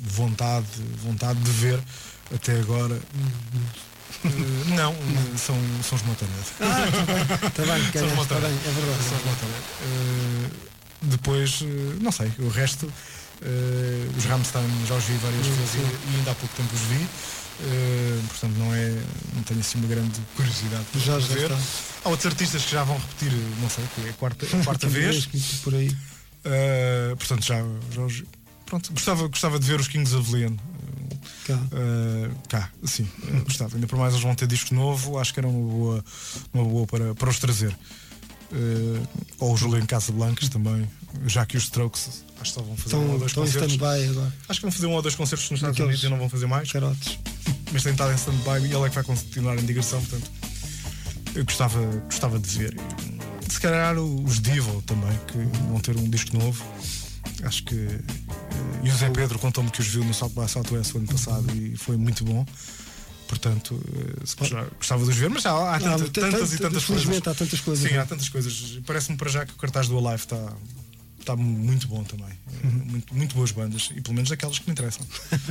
[0.00, 0.66] vontade,
[1.02, 1.82] vontade de ver
[2.34, 3.00] até agora.
[4.24, 6.46] Eh, não, eh, são, são os Motorhead.
[6.60, 8.46] Ah, está bem, está bem, está Motorhead.
[8.46, 9.02] bem, é verdade.
[9.08, 9.64] São os Motorhead.
[9.82, 10.50] Eh,
[11.02, 11.62] depois,
[12.00, 12.90] não sei, o resto
[13.42, 15.80] Eh, os Rammstein já os vi várias vezes sim.
[16.12, 17.06] e ainda há pouco tempo os vi.
[17.60, 18.88] Eh, portanto, não é.
[19.34, 21.50] Não tenho assim uma grande curiosidade para Já, já ver.
[21.50, 21.58] está.
[22.04, 24.88] Há outros artistas que já vão repetir, não sei, que é a quarta, a quarta
[24.88, 25.26] vez.
[25.62, 25.88] Por aí.
[26.46, 27.56] Uh, portanto, já,
[27.90, 28.24] já
[28.66, 30.54] pronto, gostava, gostava de ver os Kings of Leon.
[31.46, 31.54] Cá.
[31.54, 33.74] Uh, cá, sim, uh, gostava.
[33.76, 36.04] Ainda por mais eles vão ter disco novo, acho que era uma boa,
[36.52, 37.76] uma boa para, para os trazer.
[38.52, 39.06] Uh,
[39.40, 40.88] ou o Julian Casablancas também,
[41.26, 43.78] já que os Strokes acho que só vão fazer Estão- um ou dois concertos.
[44.48, 46.46] Acho que vão fazer um ou dois concertos nos Estados Unidos e não vão fazer
[46.46, 46.70] mais.
[46.70, 47.18] Carotes.
[47.72, 50.30] Mas tem estado em stand-by e ele é que vai continuar em digressão, portanto
[51.34, 52.76] eu gostava, gostava de ver.
[53.48, 56.64] Se calhar os Divo também, que vão ter um disco novo.
[57.46, 57.74] Acho que.
[57.74, 58.00] eh,
[58.84, 61.46] E o Zé Pedro contou-me que os viu no South by Southwest o ano passado
[61.56, 62.44] e foi muito bom.
[63.28, 64.20] Portanto, eh,
[64.78, 67.22] gostava de os ver, mas já há, há tanta- Há tantas, tantas- e tantas felizmente
[67.22, 67.28] coisas.
[67.28, 68.02] há tantas coisas, Sim, não é?
[68.02, 68.78] há tantas coisas.
[68.86, 70.52] Parece-me para já que o cartaz do Alive está.
[71.18, 72.26] Está muito bom também.
[72.28, 72.84] Eh, Uhum.
[72.84, 73.90] Muito, muito boas bandas.
[73.96, 75.06] E pelo menos aquelas que me interessam.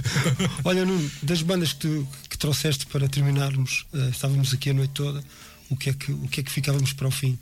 [0.64, 4.92] Olha, Nuno, das bandas que, tu, que trouxeste para terminarmos, eh, estávamos aqui a noite
[4.92, 5.24] toda,
[5.72, 7.40] o que, é que, o que é que ficávamos para o fim?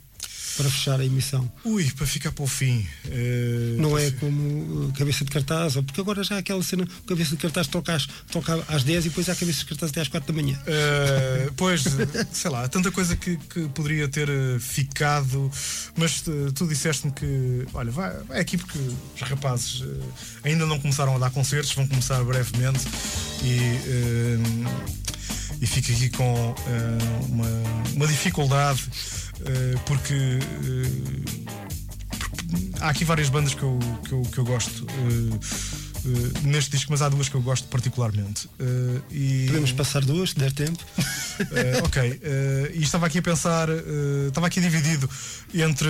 [0.56, 1.50] Para fechar a emissão?
[1.64, 2.86] Ui, para ficar para o fim.
[3.06, 6.86] eh, Não é como uh, cabeça de cartaz, ou porque agora já há aquela cena,
[7.06, 10.00] cabeça de cartaz toca às, toca às 10 e depois há cabeça de cartaz até
[10.02, 10.58] às 4 da manhã.
[10.66, 15.50] Eh, pois, eh, sei lá, tanta coisa que, que poderia ter eh, ficado,
[15.96, 20.78] mas eh, tu disseste-me que, olha, vai, vai aqui porque os rapazes eh, ainda não
[20.78, 22.86] começaram a dar concertos, vão começar brevemente
[23.42, 24.38] e, eh,
[25.60, 27.48] e fico aqui com eh, uma,
[27.94, 29.31] uma dificuldade eh,
[29.86, 30.14] porque.
[30.14, 31.22] eh,
[32.80, 34.86] há aqui várias bandas que eu, que eu, que eu gosto
[36.04, 38.48] eh, neste disco, mas há duas que eu gosto particularmente.
[38.58, 39.46] Eh, e...
[39.46, 40.84] Podemos passar duas, se der tempo.
[41.50, 42.20] Eh, ok,
[42.74, 43.66] e estava aqui a pensar,
[44.28, 45.08] estava aqui dividido
[45.52, 45.88] entre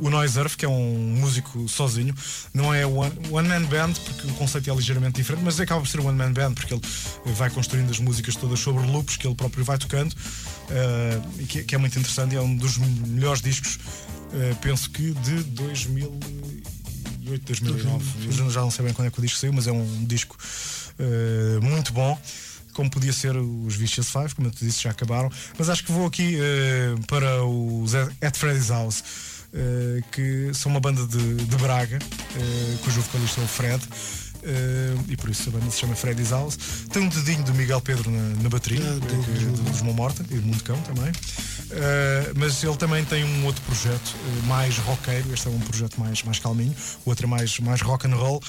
[0.00, 2.14] o Noise Earth, que é um músico sozinho,
[2.54, 5.88] não é one, one man band, porque o conceito é ligeiramente diferente, mas acaba por
[5.88, 6.82] ser one man band, porque ele
[7.34, 10.14] vai construindo as músicas todas sobre loops que ele próprio vai tocando,
[11.48, 13.78] que, que é muito interessante, e é um dos melhores discos,
[14.62, 15.42] penso que de
[17.36, 18.04] 2008, 2009.
[18.46, 20.36] Eu já- não sei bem quando é que o disco saiu, mas é um disco
[20.98, 22.18] eh, muito bom
[22.72, 25.28] como podia ser os Vicious Five, como eu te disse, já acabaram.
[25.58, 29.02] Mas acho que vou aqui eh, para os At Freddy's House,
[29.52, 31.98] eh, que são uma banda de, de Braga,
[32.84, 33.82] cujo vocalista é o Fred.
[34.42, 36.58] Eh, e por isso a banda se chama Freddy's House.
[36.92, 39.62] Tem um dedinho do Miguel Pedro na, na bateria, Ah, tem, que- ajuda.
[39.70, 41.12] dos Mão Morta e do Mundo Cão também.
[41.70, 45.32] Eh, mas ele também tem um outro projeto eh, mais roqueiro.
[45.34, 46.74] Este é um projeto mais, mais calminho,
[47.04, 48.42] o outro é mais, mais rock and roll,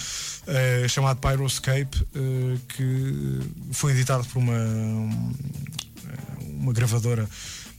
[0.47, 2.05] eh, chamado Pyroscape,
[2.75, 3.39] que
[3.71, 4.53] foi editado por uma,
[6.59, 7.27] uma gravadora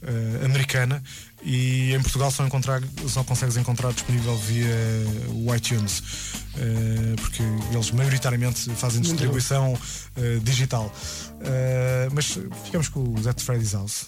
[0.03, 1.01] eh, americana
[1.43, 4.75] e em Portugal só, encontrar, só consegues encontrar disponível via
[5.29, 6.03] o iTunes,
[6.57, 9.77] eh, porque eles maioritariamente fazem distribuição
[10.17, 10.91] eh, digital.
[11.41, 14.07] Eh, mas ficamos com o At Freddy's House.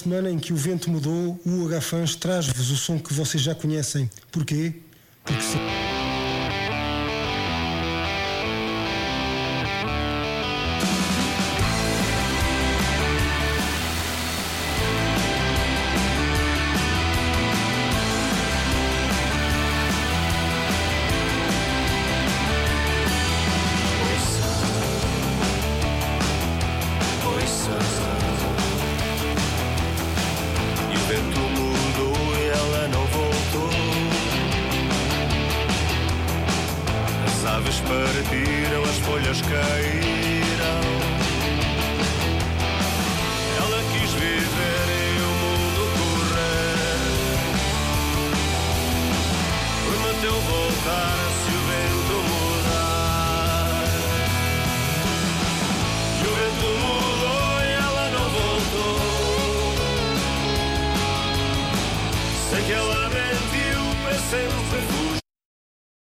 [0.00, 4.10] Semana em que o vento mudou, o UH traz-vos o som que vocês já conhecem.
[4.32, 4.74] Porquê?
[5.24, 5.79] Porque se...